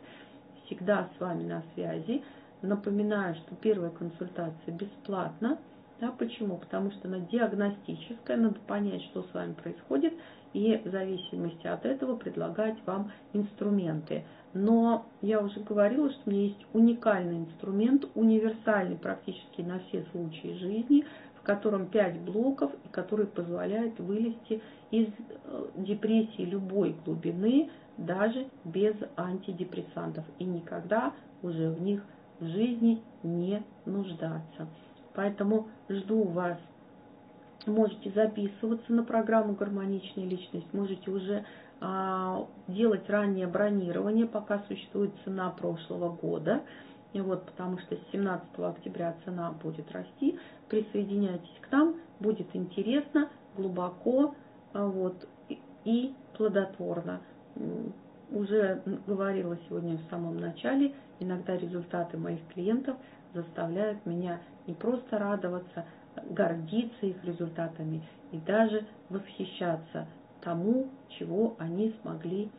Всегда 0.66 1.10
с 1.16 1.20
вами 1.20 1.42
на 1.42 1.64
связи. 1.74 2.22
Напоминаю, 2.62 3.34
что 3.34 3.56
первая 3.56 3.90
консультация 3.90 4.72
бесплатна. 4.72 5.58
Да, 6.00 6.12
почему? 6.12 6.58
Потому 6.58 6.90
что 6.90 7.08
она 7.08 7.20
диагностическая, 7.20 8.36
надо 8.36 8.58
понять, 8.66 9.02
что 9.04 9.22
с 9.22 9.32
вами 9.32 9.54
происходит, 9.54 10.12
и 10.52 10.76
в 10.84 10.90
зависимости 10.90 11.66
от 11.66 11.86
этого 11.86 12.16
предлагать 12.16 12.76
вам 12.84 13.10
инструменты. 13.32 14.24
Но 14.52 15.06
я 15.22 15.40
уже 15.40 15.60
говорила, 15.60 16.10
что 16.10 16.20
у 16.26 16.30
меня 16.30 16.44
есть 16.44 16.66
уникальный 16.74 17.38
инструмент, 17.38 18.06
универсальный 18.14 18.96
практически 18.96 19.62
на 19.62 19.78
все 19.80 20.04
случаи 20.12 20.58
жизни, 20.58 21.04
в 21.38 21.42
котором 21.42 21.86
5 21.86 22.20
блоков, 22.20 22.72
и 22.84 22.88
который 22.88 23.26
позволяет 23.26 23.98
вылезти 23.98 24.60
из 24.90 25.08
э, 25.08 25.66
депрессии 25.76 26.42
любой 26.42 26.94
глубины, 27.04 27.70
даже 27.96 28.46
без 28.64 28.94
антидепрессантов, 29.16 30.24
и 30.38 30.44
никогда 30.44 31.14
уже 31.42 31.70
в 31.70 31.80
них 31.80 32.02
в 32.40 32.46
жизни 32.46 33.02
не 33.22 33.62
нуждаться. 33.86 34.68
Поэтому 35.16 35.68
жду 35.88 36.24
вас. 36.24 36.58
Можете 37.64 38.10
записываться 38.10 38.92
на 38.92 39.02
программу 39.02 39.54
«Гармоничная 39.54 40.26
личность», 40.26 40.72
можете 40.72 41.10
уже 41.10 41.44
а, 41.80 42.46
делать 42.68 43.08
раннее 43.08 43.48
бронирование, 43.48 44.26
пока 44.26 44.60
существует 44.68 45.10
цена 45.24 45.50
прошлого 45.50 46.10
года. 46.10 46.62
И 47.12 47.20
вот, 47.20 47.44
потому 47.46 47.78
что 47.78 47.96
с 47.96 48.00
17 48.12 48.46
октября 48.58 49.16
цена 49.24 49.52
будет 49.62 49.90
расти. 49.90 50.38
Присоединяйтесь 50.68 51.60
к 51.62 51.72
нам, 51.72 51.96
будет 52.20 52.54
интересно, 52.54 53.30
глубоко 53.56 54.34
а, 54.74 54.86
вот, 54.86 55.26
и 55.84 56.14
плодотворно. 56.36 57.20
Уже 58.30 58.82
говорила 59.06 59.56
сегодня 59.66 59.96
в 59.96 60.10
самом 60.10 60.38
начале, 60.38 60.94
иногда 61.20 61.56
результаты 61.56 62.18
моих 62.18 62.46
клиентов 62.48 62.96
заставляют 63.36 64.04
меня 64.06 64.40
не 64.66 64.74
просто 64.74 65.18
радоваться, 65.18 65.84
гордиться 66.30 67.06
их 67.06 67.22
результатами 67.24 68.02
и 68.32 68.38
даже 68.38 68.84
восхищаться 69.10 70.06
тому, 70.40 70.88
чего 71.10 71.54
они 71.58 71.94
смогли 72.02 72.50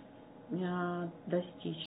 а, 0.63 1.09
достичь. 1.25 1.85